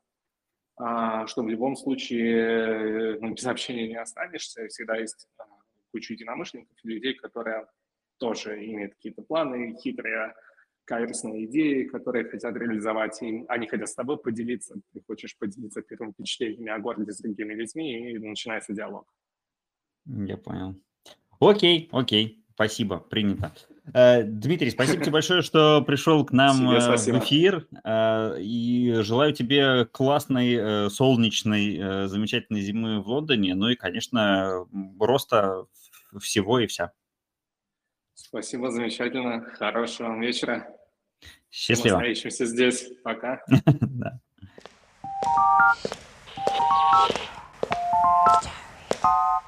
а, 0.76 1.26
что 1.28 1.44
в 1.44 1.50
любом 1.50 1.78
случае 1.78 3.20
ну, 3.22 3.34
без 3.34 3.46
общения 3.46 3.88
не 3.88 3.96
останешься, 3.96 4.68
всегда 4.68 4.98
есть 4.98 5.30
а, 5.38 5.46
куча 5.94 6.14
единомышленников, 6.14 6.78
людей, 6.84 7.14
которые 7.14 7.66
тоже 8.18 8.62
имеют 8.66 8.96
какие-то 8.96 9.22
планы, 9.22 9.78
хитрые, 9.82 10.36
каверсные 10.84 11.46
идеи, 11.46 11.86
которые 11.86 12.26
хотят 12.26 12.54
реализовать, 12.58 13.22
и 13.22 13.46
они 13.48 13.68
хотят 13.68 13.88
с 13.88 13.96
тобой 13.96 14.18
поделиться, 14.18 14.76
ты 14.92 15.02
хочешь 15.08 15.38
поделиться 15.38 15.82
первыми 15.84 16.12
впечатлениями 16.12 16.72
о 16.72 16.80
городе 16.80 17.14
с 17.14 17.20
другими 17.20 17.54
людьми, 17.54 18.12
и 18.12 18.18
начинается 18.18 18.74
диалог. 18.74 19.08
Я 20.10 20.38
понял. 20.38 20.76
Окей, 21.40 21.88
окей, 21.92 22.44
спасибо, 22.54 22.98
принято. 22.98 23.54
Э, 23.94 24.24
Дмитрий, 24.24 24.70
спасибо 24.72 25.02
тебе 25.02 25.14
большое, 25.14 25.42
что 25.42 25.82
пришел 25.82 26.26
к 26.26 26.32
нам 26.32 26.70
э, 26.70 26.98
в 26.98 27.20
эфир. 27.20 27.68
Э, 27.84 28.36
и 28.40 28.94
желаю 29.02 29.34
тебе 29.34 29.86
классной, 29.86 30.90
солнечной, 30.90 32.08
замечательной 32.08 32.62
зимы 32.62 33.02
в 33.02 33.08
Лондоне. 33.08 33.56
Ну 33.56 33.70
и, 33.70 33.76
конечно, 33.76 34.68
роста 35.00 35.66
всего 36.20 36.60
и 36.60 36.68
вся. 36.68 36.92
Спасибо, 38.14 38.70
замечательно. 38.70 39.42
Хорошего 39.42 40.10
вам 40.10 40.22
вечера. 40.22 40.68
Счастливо. 41.50 41.98
Мы 41.98 42.14
встретимся 42.14 42.46
здесь. 42.46 42.90
Пока. 43.04 43.42
Да. 43.82 44.20
あ。 49.02 49.40